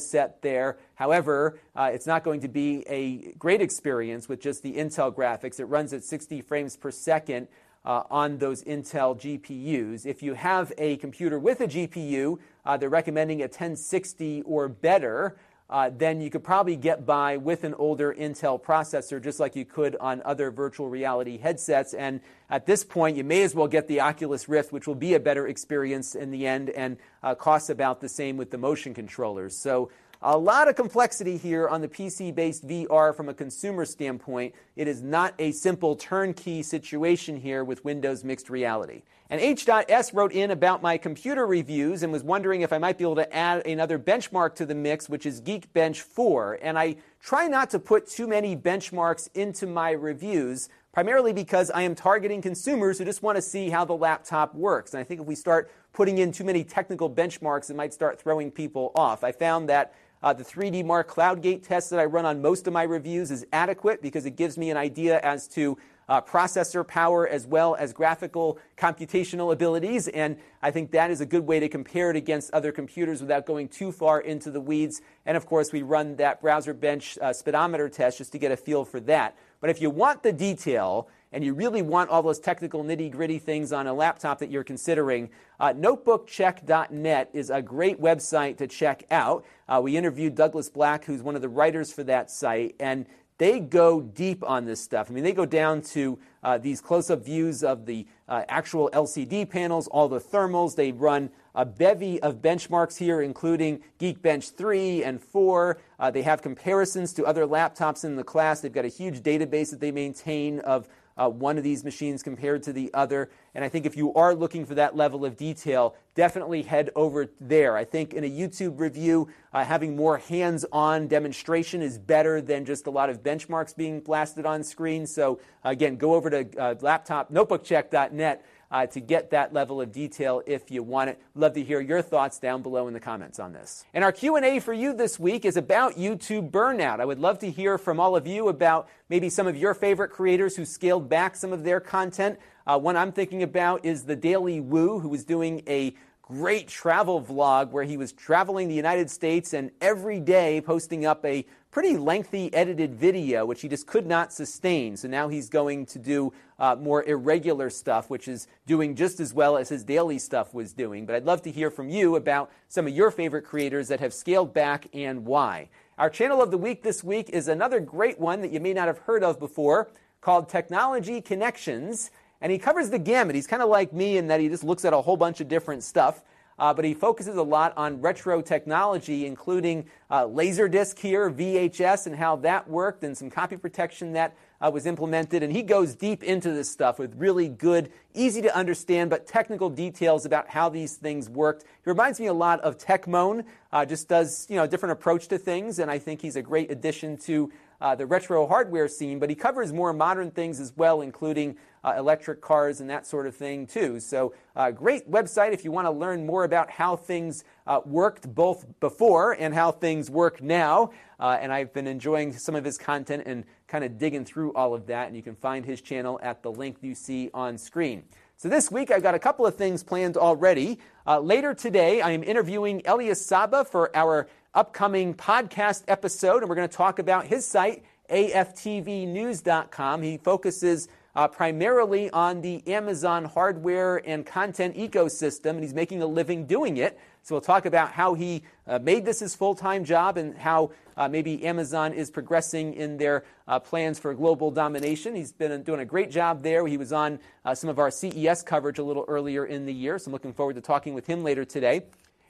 set 0.00 0.40
there. 0.40 0.78
However, 0.94 1.60
uh, 1.76 1.90
it's 1.92 2.06
not 2.06 2.24
going 2.24 2.40
to 2.40 2.48
be 2.48 2.82
a 2.88 3.32
great 3.32 3.60
experience 3.60 4.26
with 4.26 4.40
just 4.40 4.62
the 4.62 4.74
Intel 4.74 5.14
graphics. 5.14 5.60
It 5.60 5.66
runs 5.66 5.92
at 5.92 6.02
60 6.02 6.40
frames 6.40 6.78
per 6.78 6.90
second 6.90 7.48
uh, 7.88 8.02
on 8.10 8.36
those 8.36 8.62
Intel 8.64 9.18
GPUs. 9.18 10.04
If 10.04 10.22
you 10.22 10.34
have 10.34 10.72
a 10.76 10.98
computer 10.98 11.38
with 11.38 11.62
a 11.62 11.66
GPU, 11.66 12.38
uh, 12.66 12.76
they're 12.76 12.90
recommending 12.90 13.40
a 13.40 13.44
1060 13.44 14.42
or 14.42 14.68
better. 14.68 15.38
Uh, 15.70 15.90
then 15.96 16.20
you 16.20 16.30
could 16.30 16.44
probably 16.44 16.76
get 16.76 17.06
by 17.06 17.38
with 17.38 17.64
an 17.64 17.74
older 17.74 18.14
Intel 18.14 18.62
processor, 18.62 19.22
just 19.22 19.40
like 19.40 19.56
you 19.56 19.64
could 19.64 19.96
on 20.00 20.22
other 20.24 20.50
virtual 20.50 20.88
reality 20.88 21.38
headsets. 21.38 21.94
And 21.94 22.20
at 22.50 22.66
this 22.66 22.84
point, 22.84 23.16
you 23.16 23.24
may 23.24 23.42
as 23.42 23.54
well 23.54 23.68
get 23.68 23.88
the 23.88 24.02
Oculus 24.02 24.48
Rift, 24.48 24.70
which 24.70 24.86
will 24.86 24.94
be 24.94 25.14
a 25.14 25.20
better 25.20 25.48
experience 25.48 26.14
in 26.14 26.30
the 26.30 26.46
end 26.46 26.70
and 26.70 26.98
uh, 27.22 27.34
costs 27.34 27.70
about 27.70 28.02
the 28.02 28.08
same 28.08 28.36
with 28.36 28.50
the 28.50 28.58
motion 28.58 28.92
controllers. 28.92 29.56
So 29.56 29.90
a 30.20 30.36
lot 30.36 30.66
of 30.66 30.74
complexity 30.74 31.36
here 31.36 31.68
on 31.68 31.80
the 31.80 31.88
PC 31.88 32.34
based 32.34 32.66
VR 32.66 33.14
from 33.14 33.28
a 33.28 33.34
consumer 33.34 33.84
standpoint. 33.84 34.54
It 34.74 34.88
is 34.88 35.02
not 35.02 35.34
a 35.38 35.52
simple 35.52 35.94
turnkey 35.94 36.62
situation 36.62 37.36
here 37.36 37.62
with 37.62 37.84
Windows 37.84 38.24
Mixed 38.24 38.50
Reality. 38.50 39.02
And 39.30 39.40
H.S. 39.40 40.14
wrote 40.14 40.32
in 40.32 40.50
about 40.50 40.82
my 40.82 40.96
computer 40.96 41.46
reviews 41.46 42.02
and 42.02 42.10
was 42.10 42.22
wondering 42.22 42.62
if 42.62 42.72
I 42.72 42.78
might 42.78 42.96
be 42.96 43.04
able 43.04 43.16
to 43.16 43.32
add 43.32 43.64
another 43.66 43.98
benchmark 43.98 44.54
to 44.56 44.66
the 44.66 44.74
mix, 44.74 45.08
which 45.08 45.26
is 45.26 45.42
Geekbench 45.42 46.00
4. 46.00 46.58
And 46.62 46.78
I 46.78 46.96
try 47.20 47.46
not 47.46 47.70
to 47.70 47.78
put 47.78 48.08
too 48.08 48.26
many 48.26 48.56
benchmarks 48.56 49.28
into 49.34 49.66
my 49.66 49.90
reviews, 49.90 50.70
primarily 50.92 51.34
because 51.34 51.70
I 51.70 51.82
am 51.82 51.94
targeting 51.94 52.40
consumers 52.40 52.98
who 52.98 53.04
just 53.04 53.22
want 53.22 53.36
to 53.36 53.42
see 53.42 53.68
how 53.68 53.84
the 53.84 53.92
laptop 53.92 54.54
works. 54.54 54.94
And 54.94 55.00
I 55.00 55.04
think 55.04 55.20
if 55.20 55.26
we 55.26 55.34
start 55.34 55.70
putting 55.92 56.18
in 56.18 56.32
too 56.32 56.44
many 56.44 56.64
technical 56.64 57.10
benchmarks, 57.10 57.68
it 57.68 57.76
might 57.76 57.92
start 57.92 58.18
throwing 58.18 58.50
people 58.50 58.92
off. 58.94 59.22
I 59.22 59.32
found 59.32 59.68
that 59.68 59.92
uh, 60.22 60.32
the 60.32 60.44
3D 60.44 60.84
Mark 60.84 61.10
CloudGate 61.10 61.66
test 61.66 61.90
that 61.90 61.98
I 61.98 62.04
run 62.04 62.24
on 62.24 62.42
most 62.42 62.66
of 62.66 62.72
my 62.72 62.82
reviews 62.82 63.30
is 63.30 63.46
adequate 63.52 64.02
because 64.02 64.26
it 64.26 64.36
gives 64.36 64.58
me 64.58 64.70
an 64.70 64.76
idea 64.76 65.20
as 65.20 65.46
to 65.48 65.78
uh, 66.08 66.20
processor 66.20 66.86
power 66.86 67.28
as 67.28 67.46
well 67.46 67.74
as 67.76 67.92
graphical 67.92 68.58
computational 68.76 69.52
abilities. 69.52 70.08
And 70.08 70.38
I 70.62 70.70
think 70.70 70.90
that 70.92 71.10
is 71.10 71.20
a 71.20 71.26
good 71.26 71.46
way 71.46 71.60
to 71.60 71.68
compare 71.68 72.10
it 72.10 72.16
against 72.16 72.50
other 72.52 72.72
computers 72.72 73.20
without 73.20 73.46
going 73.46 73.68
too 73.68 73.92
far 73.92 74.20
into 74.20 74.50
the 74.50 74.60
weeds. 74.60 75.02
And 75.26 75.36
of 75.36 75.46
course, 75.46 75.70
we 75.70 75.82
run 75.82 76.16
that 76.16 76.40
browser 76.40 76.72
bench 76.72 77.18
uh, 77.20 77.32
speedometer 77.32 77.88
test 77.88 78.18
just 78.18 78.32
to 78.32 78.38
get 78.38 78.50
a 78.50 78.56
feel 78.56 78.84
for 78.84 79.00
that. 79.00 79.36
But 79.60 79.70
if 79.70 79.82
you 79.82 79.90
want 79.90 80.22
the 80.22 80.32
detail, 80.32 81.08
and 81.32 81.44
you 81.44 81.54
really 81.54 81.82
want 81.82 82.10
all 82.10 82.22
those 82.22 82.38
technical 82.38 82.84
nitty 82.84 83.10
gritty 83.10 83.38
things 83.38 83.72
on 83.72 83.86
a 83.86 83.92
laptop 83.92 84.38
that 84.38 84.50
you're 84.50 84.64
considering, 84.64 85.30
uh, 85.60 85.72
notebookcheck.net 85.72 87.30
is 87.32 87.50
a 87.50 87.62
great 87.62 88.00
website 88.00 88.56
to 88.58 88.66
check 88.66 89.04
out. 89.10 89.44
Uh, 89.68 89.80
we 89.82 89.96
interviewed 89.96 90.34
Douglas 90.34 90.68
Black, 90.68 91.04
who's 91.04 91.22
one 91.22 91.36
of 91.36 91.42
the 91.42 91.48
writers 91.48 91.92
for 91.92 92.04
that 92.04 92.30
site, 92.30 92.74
and 92.80 93.06
they 93.38 93.60
go 93.60 94.00
deep 94.00 94.42
on 94.42 94.64
this 94.64 94.82
stuff. 94.82 95.08
I 95.08 95.14
mean, 95.14 95.22
they 95.22 95.32
go 95.32 95.46
down 95.46 95.80
to 95.82 96.18
uh, 96.42 96.58
these 96.58 96.80
close 96.80 97.08
up 97.08 97.24
views 97.24 97.62
of 97.62 97.86
the 97.86 98.06
uh, 98.28 98.42
actual 98.48 98.90
LCD 98.92 99.48
panels, 99.48 99.86
all 99.88 100.08
the 100.08 100.20
thermals. 100.20 100.74
They 100.74 100.90
run 100.90 101.30
a 101.54 101.64
bevy 101.64 102.20
of 102.20 102.42
benchmarks 102.42 102.98
here, 102.98 103.22
including 103.22 103.80
Geekbench 104.00 104.54
3 104.54 105.04
and 105.04 105.22
4. 105.22 105.78
Uh, 106.00 106.10
they 106.10 106.22
have 106.22 106.42
comparisons 106.42 107.12
to 107.14 107.24
other 107.24 107.46
laptops 107.46 108.04
in 108.04 108.16
the 108.16 108.24
class. 108.24 108.60
They've 108.60 108.72
got 108.72 108.84
a 108.84 108.88
huge 108.88 109.20
database 109.20 109.70
that 109.70 109.80
they 109.80 109.92
maintain 109.92 110.58
of 110.60 110.88
uh, 111.18 111.28
one 111.28 111.58
of 111.58 111.64
these 111.64 111.84
machines 111.84 112.22
compared 112.22 112.62
to 112.62 112.72
the 112.72 112.90
other. 112.94 113.30
And 113.54 113.64
I 113.64 113.68
think 113.68 113.84
if 113.84 113.96
you 113.96 114.14
are 114.14 114.34
looking 114.34 114.64
for 114.64 114.74
that 114.76 114.96
level 114.96 115.24
of 115.24 115.36
detail, 115.36 115.96
definitely 116.14 116.62
head 116.62 116.90
over 116.94 117.28
there. 117.40 117.76
I 117.76 117.84
think 117.84 118.14
in 118.14 118.24
a 118.24 118.30
YouTube 118.30 118.78
review, 118.78 119.28
uh, 119.52 119.64
having 119.64 119.96
more 119.96 120.18
hands 120.18 120.64
on 120.72 121.08
demonstration 121.08 121.82
is 121.82 121.98
better 121.98 122.40
than 122.40 122.64
just 122.64 122.86
a 122.86 122.90
lot 122.90 123.10
of 123.10 123.22
benchmarks 123.22 123.76
being 123.76 124.00
blasted 124.00 124.46
on 124.46 124.62
screen. 124.62 125.06
So, 125.06 125.40
again, 125.64 125.96
go 125.96 126.14
over 126.14 126.30
to 126.30 126.58
uh, 126.58 126.74
laptop 126.80 127.32
notebookcheck.net 127.32 128.44
uh, 128.70 128.86
to 128.86 129.00
get 129.00 129.30
that 129.30 129.52
level 129.52 129.80
of 129.80 129.92
detail 129.92 130.42
if 130.46 130.70
you 130.70 130.82
want 130.82 131.10
it. 131.10 131.20
Love 131.34 131.54
to 131.54 131.62
hear 131.62 131.80
your 131.80 132.02
thoughts 132.02 132.38
down 132.38 132.62
below 132.62 132.86
in 132.86 132.94
the 132.94 133.00
comments 133.00 133.38
on 133.38 133.52
this. 133.52 133.84
And 133.94 134.04
our 134.04 134.12
Q&A 134.12 134.60
for 134.60 134.72
you 134.72 134.92
this 134.94 135.18
week 135.18 135.44
is 135.44 135.56
about 135.56 135.96
YouTube 135.96 136.50
burnout. 136.50 137.00
I 137.00 137.04
would 137.04 137.18
love 137.18 137.38
to 137.40 137.50
hear 137.50 137.78
from 137.78 137.98
all 137.98 138.16
of 138.16 138.26
you 138.26 138.48
about 138.48 138.88
maybe 139.08 139.30
some 139.30 139.46
of 139.46 139.56
your 139.56 139.74
favorite 139.74 140.10
creators 140.10 140.56
who 140.56 140.64
scaled 140.64 141.08
back 141.08 141.36
some 141.36 141.52
of 141.52 141.64
their 141.64 141.80
content. 141.80 142.38
Uh, 142.66 142.78
one 142.78 142.96
I'm 142.96 143.12
thinking 143.12 143.42
about 143.42 143.84
is 143.84 144.04
the 144.04 144.16
Daily 144.16 144.60
Woo, 144.60 144.98
who 144.98 145.08
was 145.08 145.24
doing 145.24 145.62
a 145.66 145.94
great 146.28 146.68
travel 146.68 147.22
vlog 147.22 147.70
where 147.70 147.84
he 147.84 147.96
was 147.96 148.12
traveling 148.12 148.68
the 148.68 148.74
United 148.74 149.08
States 149.10 149.54
and 149.54 149.70
every 149.80 150.20
day 150.20 150.60
posting 150.60 151.06
up 151.06 151.24
a 151.24 151.46
pretty 151.70 151.96
lengthy 151.96 152.52
edited 152.54 152.94
video, 152.94 153.44
which 153.44 153.60
he 153.60 153.68
just 153.68 153.86
could 153.86 154.06
not 154.06 154.32
sustain. 154.32 154.96
So 154.96 155.08
now 155.08 155.28
he's 155.28 155.48
going 155.48 155.86
to 155.86 155.98
do 155.98 156.32
uh, 156.58 156.76
more 156.76 157.02
irregular 157.04 157.70
stuff, 157.70 158.08
which 158.08 158.26
is 158.26 158.46
doing 158.66 158.94
just 158.94 159.20
as 159.20 159.34
well 159.34 159.56
as 159.56 159.68
his 159.68 159.84
daily 159.84 160.18
stuff 160.18 160.54
was 160.54 160.72
doing. 160.72 161.04
But 161.06 161.14
I'd 161.14 161.24
love 161.24 161.42
to 161.42 161.50
hear 161.50 161.70
from 161.70 161.88
you 161.88 162.16
about 162.16 162.50
some 162.68 162.86
of 162.86 162.94
your 162.94 163.10
favorite 163.10 163.44
creators 163.44 163.88
that 163.88 164.00
have 164.00 164.14
scaled 164.14 164.54
back 164.54 164.86
and 164.94 165.26
why. 165.26 165.68
Our 165.98 166.10
channel 166.10 166.42
of 166.42 166.50
the 166.50 166.58
week 166.58 166.82
this 166.82 167.04
week 167.04 167.28
is 167.30 167.48
another 167.48 167.80
great 167.80 168.18
one 168.18 168.40
that 168.40 168.52
you 168.52 168.60
may 168.60 168.72
not 168.72 168.86
have 168.86 168.98
heard 168.98 169.22
of 169.22 169.38
before 169.38 169.90
called 170.20 170.48
Technology 170.48 171.20
Connections. 171.20 172.10
And 172.40 172.52
he 172.52 172.58
covers 172.58 172.90
the 172.90 172.98
gamut. 172.98 173.34
He's 173.34 173.48
kind 173.48 173.62
of 173.62 173.68
like 173.68 173.92
me 173.92 174.16
in 174.16 174.28
that 174.28 174.40
he 174.40 174.48
just 174.48 174.64
looks 174.64 174.84
at 174.84 174.92
a 174.92 175.00
whole 175.02 175.16
bunch 175.16 175.40
of 175.40 175.48
different 175.48 175.82
stuff 175.82 176.22
uh, 176.58 176.74
but 176.74 176.84
he 176.84 176.94
focuses 176.94 177.36
a 177.36 177.42
lot 177.42 177.72
on 177.76 178.00
retro 178.00 178.40
technology, 178.42 179.26
including 179.26 179.86
uh, 180.10 180.24
Laserdisc 180.24 180.98
here, 180.98 181.30
VHS, 181.30 182.06
and 182.06 182.16
how 182.16 182.36
that 182.36 182.68
worked, 182.68 183.04
and 183.04 183.16
some 183.16 183.30
copy 183.30 183.56
protection 183.56 184.12
that 184.12 184.36
uh, 184.60 184.70
was 184.72 184.86
implemented. 184.86 185.42
And 185.42 185.52
he 185.52 185.62
goes 185.62 185.94
deep 185.94 186.22
into 186.22 186.50
this 186.50 186.70
stuff 186.70 186.98
with 186.98 187.14
really 187.16 187.48
good, 187.48 187.92
easy 188.14 188.42
to 188.42 188.56
understand, 188.56 189.10
but 189.10 189.26
technical 189.26 189.70
details 189.70 190.24
about 190.24 190.48
how 190.48 190.68
these 190.68 190.96
things 190.96 191.30
worked. 191.30 191.62
He 191.62 191.90
reminds 191.90 192.18
me 192.18 192.26
a 192.26 192.32
lot 192.32 192.60
of 192.60 192.76
Techmoan, 192.76 193.44
uh, 193.72 193.84
just 193.84 194.08
does 194.08 194.46
you 194.48 194.56
know 194.56 194.64
a 194.64 194.68
different 194.68 194.92
approach 194.92 195.28
to 195.28 195.38
things, 195.38 195.78
and 195.78 195.90
I 195.90 195.98
think 195.98 196.20
he's 196.20 196.36
a 196.36 196.42
great 196.42 196.70
addition 196.70 197.16
to 197.18 197.52
uh, 197.80 197.94
the 197.94 198.06
retro 198.06 198.46
hardware 198.46 198.88
scene, 198.88 199.18
but 199.18 199.30
he 199.30 199.36
covers 199.36 199.72
more 199.72 199.92
modern 199.92 200.30
things 200.30 200.58
as 200.58 200.72
well, 200.76 201.00
including 201.00 201.56
uh, 201.84 201.94
electric 201.96 202.40
cars 202.40 202.80
and 202.80 202.90
that 202.90 203.06
sort 203.06 203.26
of 203.26 203.36
thing, 203.36 203.66
too. 203.66 204.00
So, 204.00 204.34
uh, 204.56 204.70
great 204.70 205.10
website 205.10 205.52
if 205.52 205.64
you 205.64 205.72
want 205.72 205.86
to 205.86 205.90
learn 205.90 206.26
more 206.26 206.44
about 206.44 206.70
how 206.70 206.96
things 206.96 207.44
uh, 207.66 207.80
worked 207.84 208.34
both 208.34 208.66
before 208.80 209.32
and 209.32 209.54
how 209.54 209.70
things 209.70 210.10
work 210.10 210.42
now. 210.42 210.90
Uh, 211.20 211.38
and 211.40 211.52
I've 211.52 211.72
been 211.72 211.86
enjoying 211.86 212.32
some 212.32 212.54
of 212.54 212.64
his 212.64 212.78
content 212.78 213.24
and 213.26 213.44
kind 213.66 213.84
of 213.84 213.98
digging 213.98 214.24
through 214.24 214.52
all 214.54 214.74
of 214.74 214.86
that. 214.86 215.08
And 215.08 215.16
you 215.16 215.22
can 215.22 215.36
find 215.36 215.64
his 215.64 215.80
channel 215.80 216.18
at 216.22 216.42
the 216.42 216.50
link 216.50 216.78
you 216.80 216.94
see 216.94 217.30
on 217.34 217.58
screen. 217.58 218.04
So 218.36 218.48
this 218.48 218.70
week 218.70 218.92
I've 218.92 219.02
got 219.02 219.16
a 219.16 219.18
couple 219.18 219.46
of 219.46 219.56
things 219.56 219.82
planned 219.82 220.16
already. 220.16 220.78
Uh, 221.04 221.18
later 221.18 221.54
today, 221.54 222.00
I 222.00 222.12
am 222.12 222.22
interviewing 222.22 222.82
Elias 222.84 223.24
Saba 223.24 223.64
for 223.64 223.94
our 223.96 224.28
upcoming 224.54 225.12
podcast 225.12 225.82
episode, 225.88 226.42
and 226.42 226.48
we're 226.48 226.54
going 226.54 226.68
to 226.68 226.76
talk 226.76 227.00
about 227.00 227.26
his 227.26 227.44
site, 227.44 227.84
AFTVnews.com. 228.10 230.02
He 230.02 230.18
focuses 230.18 230.88
uh, 231.18 231.26
primarily 231.26 232.08
on 232.10 232.40
the 232.42 232.62
Amazon 232.68 233.24
hardware 233.24 233.96
and 234.06 234.24
content 234.24 234.76
ecosystem, 234.76 235.50
and 235.50 235.62
he's 235.64 235.74
making 235.74 236.00
a 236.00 236.06
living 236.06 236.46
doing 236.46 236.76
it. 236.76 236.96
So 237.22 237.34
we'll 237.34 237.42
talk 237.42 237.66
about 237.66 237.90
how 237.90 238.14
he 238.14 238.44
uh, 238.68 238.78
made 238.78 239.04
this 239.04 239.18
his 239.18 239.34
full 239.34 239.56
time 239.56 239.84
job 239.84 240.16
and 240.16 240.38
how 240.38 240.70
uh, 240.96 241.08
maybe 241.08 241.44
Amazon 241.44 241.92
is 241.92 242.08
progressing 242.08 242.72
in 242.74 242.98
their 242.98 243.24
uh, 243.48 243.58
plans 243.58 243.98
for 243.98 244.14
global 244.14 244.52
domination. 244.52 245.16
He's 245.16 245.32
been 245.32 245.64
doing 245.64 245.80
a 245.80 245.84
great 245.84 246.12
job 246.12 246.44
there. 246.44 246.64
He 246.68 246.76
was 246.76 246.92
on 246.92 247.18
uh, 247.44 247.52
some 247.52 247.68
of 247.68 247.80
our 247.80 247.90
CES 247.90 248.42
coverage 248.42 248.78
a 248.78 248.84
little 248.84 249.04
earlier 249.08 249.44
in 249.44 249.66
the 249.66 249.74
year, 249.74 249.98
so 249.98 250.10
I'm 250.10 250.12
looking 250.12 250.32
forward 250.32 250.54
to 250.54 250.60
talking 250.60 250.94
with 250.94 251.08
him 251.08 251.24
later 251.24 251.44
today. 251.44 251.82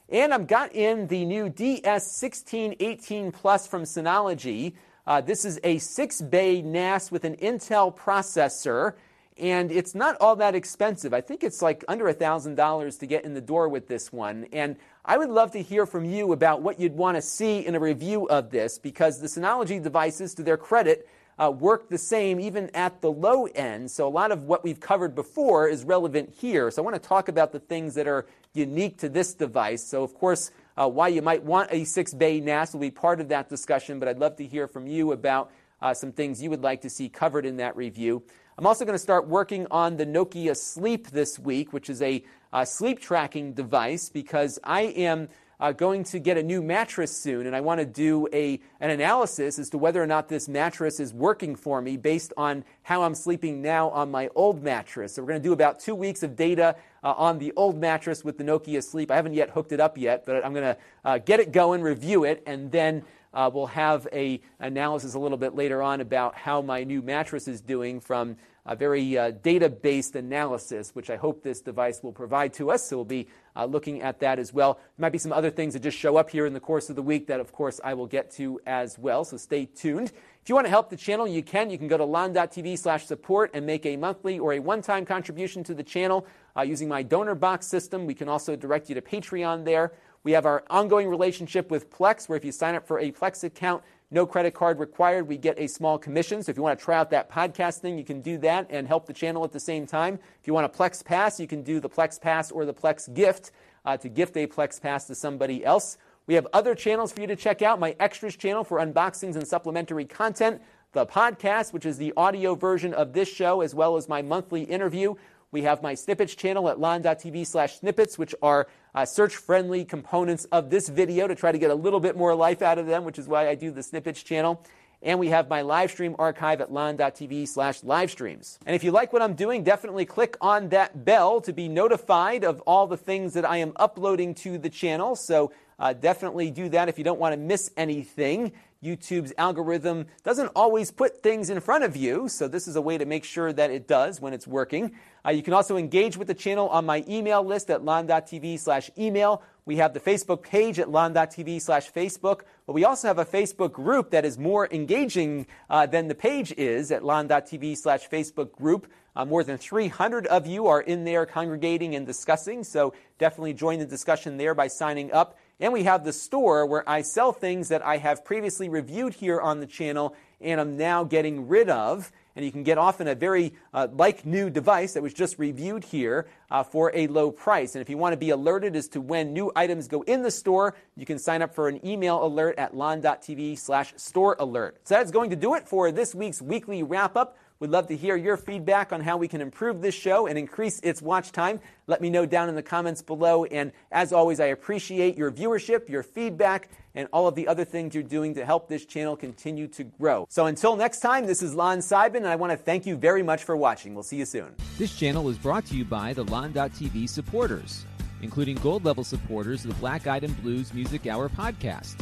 And 0.09 0.33
I've 0.33 0.47
got 0.47 0.75
in 0.75 1.09
the 1.09 1.27
new 1.27 1.51
DS1618 1.51 3.35
Plus 3.35 3.67
from 3.67 3.83
Synology. 3.83 4.73
Uh, 5.09 5.23
this 5.23 5.47
is 5.47 5.59
a 5.65 5.79
six 5.79 6.21
bay 6.21 6.61
NAS 6.61 7.11
with 7.11 7.25
an 7.25 7.35
Intel 7.37 7.97
processor 7.97 8.93
and 9.39 9.73
it's 9.73 9.95
not 9.95 10.19
all 10.21 10.37
that 10.37 10.55
expensive. 10.55 11.15
I 11.15 11.23
think 11.23 11.43
it's 11.43 11.63
like 11.63 11.83
under 11.89 12.05
$1,000 12.13 12.99
to 12.99 13.07
get 13.07 13.25
in 13.25 13.33
the 13.33 13.41
door 13.41 13.71
with 13.71 13.89
this 13.89 14.13
one. 14.13 14.47
And 14.53 14.77
I 15.07 15.17
would 15.17 15.31
love 15.31 15.53
to 15.53 15.63
hear 15.63 15.87
from 15.87 16.05
you 16.05 16.33
about 16.35 16.61
what 16.61 16.79
you'd 16.79 16.95
want 16.95 17.17
to 17.17 17.23
see 17.23 17.65
in 17.65 17.75
a 17.75 17.81
review 17.81 18.29
of 18.29 18.51
this 18.51 18.79
because 18.79 19.19
the 19.19 19.29
Synology 19.29 19.83
devices, 19.83 20.35
to 20.35 20.43
their 20.43 20.59
credit, 20.59 21.09
uh, 21.39 21.51
work 21.53 21.89
the 21.89 21.97
same 21.97 22.39
even 22.39 22.69
at 22.75 23.01
the 23.01 23.11
low 23.11 23.47
end. 23.47 23.91
So 23.91 24.07
a 24.07 24.11
lot 24.11 24.31
of 24.31 24.43
what 24.45 24.63
we've 24.63 24.81
covered 24.81 25.15
before 25.15 25.69
is 25.69 25.85
relevant 25.85 26.35
here. 26.39 26.71
So 26.71 26.83
I 26.83 26.85
want 26.85 27.01
to 27.01 27.09
talk 27.09 27.29
about 27.29 27.53
the 27.53 27.61
things 27.61 27.95
that 27.95 28.09
are 28.09 28.27
unique 28.53 28.99
to 28.99 29.09
this 29.09 29.33
device. 29.33 29.85
So, 29.85 30.03
of 30.03 30.15
course, 30.15 30.51
uh, 30.79 30.89
why 30.89 31.09
you 31.09 31.21
might 31.21 31.43
want 31.43 31.69
a 31.73 31.85
six 31.85 32.15
bay 32.15 32.41
NAS 32.41 32.73
will 32.73 32.81
be 32.81 32.91
part 32.91 33.21
of 33.21 33.29
that 33.29 33.49
discussion, 33.49 33.99
but 33.99 34.09
I'd 34.09 34.19
love 34.19 34.37
to 34.37 34.47
hear 34.47 34.69
from 34.69 34.87
you 34.87 35.13
about 35.13 35.51
uh, 35.83 35.93
some 35.93 36.13
things 36.13 36.41
you 36.43 36.51
would 36.51 36.63
like 36.63 36.83
to 36.83 36.91
see 36.91 37.09
covered 37.09 37.45
in 37.45 37.57
that 37.57 37.77
review. 37.77 38.23
I'm 38.57 38.67
also 38.67 38.85
going 38.85 38.95
to 38.95 39.03
start 39.03 39.29
working 39.29 39.67
on 39.71 39.97
the 39.97 40.07
Nokia 40.07 40.57
Sleep 40.57 41.09
this 41.09 41.39
week, 41.39 41.73
which 41.73 41.91
is 41.91 42.01
a 42.03 42.25
uh, 42.53 42.65
sleep 42.65 43.01
tracking 43.01 43.53
device, 43.53 44.09
because 44.09 44.59
I 44.63 44.83
am 44.83 45.29
uh, 45.61 45.73
going 45.73 46.05
to 46.05 46.19
get 46.19 46.37
a 46.37 46.43
new 46.43 46.63
mattress 46.63 47.17
soon, 47.17 47.47
and 47.47 47.55
I 47.55 47.61
want 47.61 47.81
to 47.81 47.87
do 47.87 48.29
a, 48.33 48.61
an 48.81 48.91
analysis 48.91 49.59
as 49.59 49.71
to 49.71 49.79
whether 49.79 50.03
or 50.03 50.07
not 50.07 50.29
this 50.29 50.49
mattress 50.49 51.01
is 51.01 51.13
working 51.13 51.57
for 51.57 51.83
me 51.83 51.97
based 51.97 52.33
on 52.37 52.65
how 52.83 53.03
I'm 53.03 53.15
sleeping 53.15 53.63
now 53.63 53.91
on 53.91 54.11
my 54.11 54.29
old 54.35 54.63
mattress. 54.63 55.15
So 55.15 55.23
we're 55.23 55.29
going 55.29 55.43
to 55.43 55.49
do 55.49 55.53
about 55.53 55.81
two 55.81 55.95
weeks 55.95 56.23
of 56.23 56.37
data 56.37 56.77
uh, 57.03 57.13
on 57.13 57.39
the 57.39 57.53
old 57.57 57.77
mattress 57.79 58.25
with 58.25 58.39
the 58.39 58.45
Nokia 58.45 58.83
Sleep. 58.83 59.11
I 59.11 59.17
haven't 59.17 59.35
yet 59.35 59.51
hooked 59.51 59.73
it 59.73 59.81
up 59.81 59.99
yet, 59.99 60.25
but 60.27 60.45
I'm 60.45 60.53
going 60.53 60.75
to 60.75 60.77
uh, 61.05 61.19
get 61.19 61.41
it 61.41 61.53
going, 61.53 61.83
review 61.83 62.25
it, 62.25 62.43
and 62.47 62.71
then 62.71 63.05
uh, 63.35 63.51
we'll 63.53 63.67
have 63.67 64.09
a 64.13 64.41
analysis 64.59 65.15
a 65.15 65.19
little 65.19 65.39
bit 65.39 65.55
later 65.55 65.83
on 65.83 66.01
about 66.01 66.35
how 66.35 66.63
my 66.63 66.85
new 66.85 67.03
mattress 67.03 67.49
is 67.49 67.61
doing 67.61 68.01
from 68.01 68.37
a 68.69 68.77
very 68.77 69.17
uh, 69.17 69.31
data-based 69.31 70.15
analysis, 70.15 70.91
which 70.95 71.09
I 71.09 71.17
hope 71.17 71.43
this 71.43 71.63
device 71.63 72.03
will 72.03 72.13
provide 72.13 72.53
to 72.55 72.71
us. 72.71 72.87
So 72.87 72.97
we'll 72.97 73.07
be 73.07 73.29
uh, 73.57 73.65
looking 73.65 74.03
at 74.03 74.21
that 74.21 74.39
as 74.39 74.53
well. 74.53 74.75
There 74.75 75.05
might 75.05 75.13
be 75.13 75.19
some 75.19 75.33
other 75.33 75.51
things 75.51 75.73
that 75.73 75.83
just 75.83 75.97
show 75.97 76.19
up 76.19 76.29
here 76.29 76.45
in 76.45 76.53
the 76.53 76.61
course 76.61 76.91
of 76.91 76.97
the 76.97 77.03
week 77.03 77.29
that, 77.29 77.41
of 77.41 77.51
course, 77.51 77.81
I 77.83 77.95
will 77.95 78.07
get 78.07 78.31
to 78.33 78.61
as 78.67 78.99
well. 78.99 79.25
So 79.25 79.39
stay 79.39 79.65
tuned. 79.65 80.13
If 80.43 80.49
you 80.51 80.55
want 80.55 80.67
to 80.67 80.71
help 80.71 80.91
the 80.91 80.99
channel, 80.99 81.27
you 81.27 81.43
can. 81.43 81.71
You 81.71 81.79
can 81.79 81.89
go 81.89 81.97
to 81.97 82.05
lon.tv 82.05 82.79
slash 82.79 83.07
support 83.07 83.51
and 83.55 83.65
make 83.65 83.87
a 83.87 83.97
monthly 83.97 84.39
or 84.39 84.53
a 84.53 84.59
one-time 84.59 85.07
contribution 85.07 85.65
to 85.65 85.75
the 85.75 85.83
channel 85.83 86.27
uh, 86.55 86.61
using 86.63 86.89
my 86.89 87.03
donor 87.03 87.35
box 87.35 87.67
system. 87.67 88.05
We 88.05 88.15
can 88.15 88.29
also 88.29 88.55
direct 88.55 88.91
you 88.91 88.95
to 88.95 89.03
Patreon 89.03 89.65
there. 89.65 89.93
We 90.29 90.33
have 90.33 90.45
our 90.45 90.63
ongoing 90.69 91.09
relationship 91.09 91.71
with 91.71 91.91
Plex, 91.91 92.29
where 92.29 92.37
if 92.37 92.45
you 92.45 92.53
sign 92.53 92.75
up 92.75 92.87
for 92.87 92.99
a 92.99 93.11
Plex 93.11 93.45
account, 93.45 93.83
no 94.11 94.27
credit 94.27 94.53
card 94.53 94.79
required. 94.79 95.27
We 95.27 95.39
get 95.39 95.59
a 95.59 95.67
small 95.67 95.97
commission. 95.97 96.43
So 96.43 96.51
if 96.51 96.59
you 96.59 96.63
want 96.63 96.79
to 96.79 96.85
try 96.85 96.99
out 96.99 97.09
that 97.13 97.31
podcast 97.31 97.79
thing, 97.79 97.97
you 97.97 98.05
can 98.05 98.21
do 98.21 98.37
that 98.37 98.67
and 98.69 98.87
help 98.87 99.07
the 99.07 99.15
channel 99.15 99.43
at 99.43 99.53
the 99.53 99.59
same 99.59 99.87
time. 99.87 100.19
If 100.39 100.47
you 100.47 100.53
want 100.53 100.67
a 100.67 100.69
Plex 100.69 101.03
Pass, 101.03 101.41
you 101.41 101.47
can 101.47 101.63
do 101.63 101.81
the 101.81 101.89
Plex 101.89 102.21
Pass 102.21 102.51
or 102.51 102.67
the 102.67 102.75
Plex 102.75 103.11
Gift 103.15 103.53
uh, 103.87 103.97
to 103.97 104.11
gift 104.11 104.37
a 104.37 104.47
Plex 104.47 104.79
Pass 104.79 105.07
to 105.07 105.15
somebody 105.15 105.65
else. 105.65 105.97
We 106.27 106.35
have 106.35 106.47
other 106.53 106.75
channels 106.75 107.11
for 107.11 107.23
you 107.23 107.27
to 107.29 107.35
check 107.37 107.63
out. 107.63 107.81
My 107.81 107.97
extras 107.99 108.37
channel 108.37 108.65
for 108.65 108.81
unboxings 108.81 109.35
and 109.35 109.49
supplementary 109.49 110.05
content, 110.05 110.61
the 110.93 111.07
podcast, 111.07 111.73
which 111.73 111.87
is 111.87 111.97
the 111.97 112.13
audio 112.19 112.55
version 112.55 112.93
of 112.93 113.15
this 113.15 113.33
show, 113.33 113.63
as 113.63 113.75
well 113.75 113.97
as 113.97 114.11
my 114.11 114.21
monthly 114.21 114.65
interview 114.65 115.15
we 115.51 115.63
have 115.63 115.83
my 115.83 115.95
snippets 115.95 116.35
channel 116.35 116.69
at 116.69 116.79
lon.tv 116.79 117.47
slash 117.47 117.79
snippets, 117.79 118.19
which 118.19 118.35
are 118.43 118.67
uh, 118.99 119.05
search 119.05 119.37
friendly 119.37 119.85
components 119.85 120.45
of 120.47 120.71
this 120.71 120.89
video 120.89 121.29
to 121.29 121.35
try 121.37 121.53
to 121.53 121.59
get 121.59 121.71
a 121.71 121.75
little 121.75 122.01
bit 122.01 122.17
more 122.17 122.35
life 122.35 122.63
out 122.63 122.79
of 122.79 122.87
them, 122.89 123.05
which 123.05 123.17
is 123.17 123.29
why 123.29 123.49
I 123.49 123.55
do 123.55 123.71
the 123.71 123.81
snippets 123.81 124.21
channel. 124.25 124.61
And 125.03 125.21
we 125.21 125.29
have 125.29 125.49
my 125.49 125.63
live 125.63 125.93
stream 125.93 126.17
archive 126.19 126.61
at 126.61 126.73
lon.tv 126.73 127.47
slash 127.47 127.85
live 127.85 128.11
streams. 128.11 128.59
And 128.67 128.75
if 128.75 128.83
you 128.83 128.91
like 128.91 129.13
what 129.13 129.23
I'm 129.23 129.35
doing, 129.35 129.63
definitely 129.63 130.05
click 130.05 130.37
on 130.41 130.71
that 130.71 131.05
bell 131.05 131.41
to 131.43 131.53
be 131.53 131.69
notified 131.69 132.43
of 132.43 132.61
all 132.63 132.89
the 132.89 132.97
things 132.97 133.35
that 133.35 133.45
I 133.45 133.59
am 133.59 133.73
uploading 133.77 134.35
to 134.37 134.59
the 134.59 134.69
channel. 134.69 135.15
So 135.15 135.53
uh, 135.79 135.93
definitely 135.93 136.51
do 136.51 136.69
that 136.71 136.89
if 136.89 136.99
you 136.99 137.05
don't 137.05 137.21
want 137.21 137.35
to 137.35 137.37
miss 137.37 137.71
anything. 137.77 138.51
YouTube's 138.83 139.33
algorithm 139.37 140.07
doesn't 140.23 140.53
always 140.55 140.93
put 140.93 141.21
things 141.21 141.51
in 141.51 141.59
front 141.61 141.83
of 141.83 141.97
you, 141.97 142.29
so 142.29 142.47
this 142.47 142.69
is 142.69 142.77
a 142.77 142.81
way 142.81 142.97
to 142.97 143.05
make 143.05 143.25
sure 143.25 143.53
that 143.53 143.73
it 143.73 143.89
does 143.89 144.21
when 144.21 144.33
it's 144.33 144.47
working. 144.47 144.93
Uh, 145.27 145.31
you 145.31 145.43
can 145.43 145.53
also 145.53 145.77
engage 145.77 146.17
with 146.17 146.29
the 146.29 146.35
channel 146.35 146.69
on 146.69 146.87
my 146.87 147.05
email 147.09 147.43
list 147.43 147.71
at 147.71 147.85
lon.tv 147.85 148.57
slash 148.61 148.89
email. 148.97 149.43
We 149.65 149.77
have 149.77 149.95
the 149.95 150.01
Facebook 150.01 150.43
page 150.43 150.79
at 150.79 150.89
lon.tv 150.89 151.61
slash 151.61 151.93
Facebook, 151.93 152.43
but 152.67 152.73
we 152.73 152.85
also 152.85 153.09
have 153.09 153.19
a 153.19 153.25
Facebook 153.25 153.73
group 153.73 154.11
that 154.11 154.25
is 154.25 154.39
more 154.39 154.69
engaging 154.73 155.49
uh, 155.69 155.87
than 155.87 156.07
the 156.07 156.15
page 156.15 156.53
is 156.53 156.93
at 156.93 157.05
lon.tv 157.05 157.77
slash 157.77 158.09
Facebook 158.09 158.53
group. 158.53 158.87
Uh, 159.17 159.25
more 159.25 159.43
than 159.43 159.59
300 159.59 160.29
of 160.29 160.47
you 160.47 160.69
are 160.69 160.81
in 160.81 161.03
there 161.05 161.27
congregating 161.27 161.97
and 161.97 162.07
discussing, 162.07 162.63
so 162.63 162.95
definitely 163.19 163.53
join 163.53 163.81
the 163.81 163.87
discussion 163.87 164.37
there 164.37 164.55
by 164.55 164.69
signing 164.69 165.11
up. 165.11 165.37
And 165.61 165.73
we 165.73 165.85
have 165.85 166.05
the 166.05 166.13
store 166.13 166.67
where 166.67 166.89
I 166.89 167.03
sell 167.03 167.33
things 167.33 167.69
that 167.69 167.85
I 167.85 167.97
have 167.97 168.25
previously 168.25 168.69
reviewed 168.69 169.15
here 169.15 169.41
on 169.41 169.59
the 169.59 169.67
channel 169.67 170.15
and 170.41 170.61
I'm 170.61 170.77
now 170.77 171.03
getting 171.03 171.49
rid 171.49 171.69
of. 171.69 172.13
And 172.37 172.45
you 172.45 172.53
can 172.53 172.63
get 172.63 172.79
often 172.79 173.09
a 173.09 173.17
very 173.17 173.55
uh, 173.75 173.89
like 173.93 174.25
new 174.25 174.49
device 174.49 174.93
that 174.93 175.03
was 175.03 175.13
just 175.13 175.41
reviewed 175.41 175.83
here 175.83 176.29
uh, 176.53 176.63
for 176.63 176.93
a 176.95 177.09
low 177.09 177.33
price. 177.33 177.75
And 177.75 177.83
if 177.83 177.91
you 177.91 177.99
want 177.99 178.13
to 178.13 178.17
be 178.17 178.31
alerted 178.31 178.77
as 178.77 178.87
to 178.89 179.01
when 179.01 179.33
new 179.33 179.51
items 179.57 179.89
go 179.89 180.03
in 180.03 180.23
the 180.23 180.31
store, 180.31 180.77
you 180.97 181.05
can 181.05 181.19
sign 181.19 181.43
up 181.43 181.53
for 181.53 181.67
an 181.67 181.85
email 181.85 182.25
alert 182.25 182.57
at 182.57 182.77
lon.tv 182.77 183.59
slash 183.59 183.93
store 183.97 184.37
alert. 184.39 184.79
So 184.85 184.95
that's 184.95 185.11
going 185.11 185.31
to 185.31 185.37
do 185.37 185.55
it 185.55 185.67
for 185.67 185.91
this 185.91 186.15
week's 186.15 186.41
weekly 186.41 186.85
wrap 186.85 187.17
up. 187.17 187.37
We'd 187.61 187.71
love 187.71 187.89
to 187.89 187.97
hear 187.97 188.15
your 188.15 188.37
feedback 188.37 188.93
on 188.93 189.01
how 189.01 189.17
we 189.17 189.27
can 189.27 189.41
improve 189.41 189.81
this 189.81 189.95
show 189.95 190.29
and 190.29 190.39
increase 190.39 190.79
its 190.79 191.03
watch 191.03 191.33
time. 191.33 191.59
Let 191.89 192.01
me 192.01 192.09
know 192.09 192.25
down 192.25 192.49
in 192.49 192.55
the 192.55 192.63
comments 192.63 193.03
below. 193.03 193.47
And 193.47 193.73
as 193.91 194.13
always, 194.13 194.39
I 194.39 194.47
appreciate 194.47 195.19
your 195.19 195.33
viewership, 195.33 195.89
your 195.89 196.05
feedback, 196.05 196.69
and 196.95 197.09
all 197.13 197.27
of 197.27 197.35
the 197.35 197.49
other 197.49 197.65
things 197.65 197.95
you're 197.95 198.05
doing 198.05 198.35
to 198.35 198.47
help 198.47 198.69
this 198.69 198.85
channel 198.85 199.17
continue 199.17 199.67
to 199.69 199.83
grow. 199.83 200.25
So 200.31 200.47
until 200.47 200.77
next 200.77 201.01
time, 201.01 201.27
this 201.27 201.43
is 201.43 201.53
Lon 201.53 201.79
Seidman, 201.79 202.19
and 202.19 202.29
I 202.29 202.37
want 202.37 202.53
to 202.53 202.57
thank 202.57 202.87
you 202.87 202.97
very 202.97 203.25
much 203.25 203.43
for 203.43 203.57
watching. 203.57 203.93
We'll 203.93 204.05
see 204.05 204.19
you 204.19 204.25
soon. 204.25 204.55
This 204.79 204.97
channel 204.97 205.29
is 205.29 205.37
brought 205.37 205.67
to 205.67 205.77
you 205.77 205.85
by 205.85 206.13
the 206.13 206.23
Lon.TV 206.23 207.09
supporters, 207.09 207.85
including 208.23 208.55
gold 208.59 208.85
level 208.85 209.03
supporters 209.03 209.65
of 209.65 209.71
the 209.71 209.81
Black 209.81 210.07
Eyed 210.07 210.23
and 210.23 210.41
Blues 210.43 210.73
Music 210.73 211.09
Hour 211.09 211.29
podcast. 211.29 212.01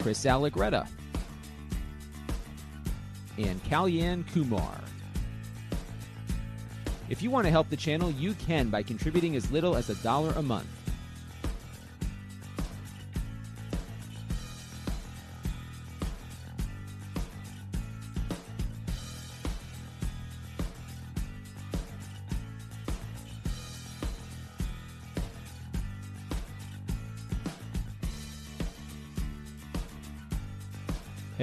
Chris 0.00 0.22
Allegretta 0.26 0.86
and 3.38 3.62
Kalyan 3.64 4.26
Kumar. 4.32 4.80
If 7.08 7.22
you 7.22 7.30
want 7.30 7.44
to 7.46 7.50
help 7.50 7.68
the 7.68 7.76
channel, 7.76 8.10
you 8.10 8.34
can 8.34 8.70
by 8.70 8.82
contributing 8.82 9.36
as 9.36 9.50
little 9.50 9.76
as 9.76 9.90
a 9.90 9.94
dollar 9.96 10.32
a 10.36 10.42
month. 10.42 10.73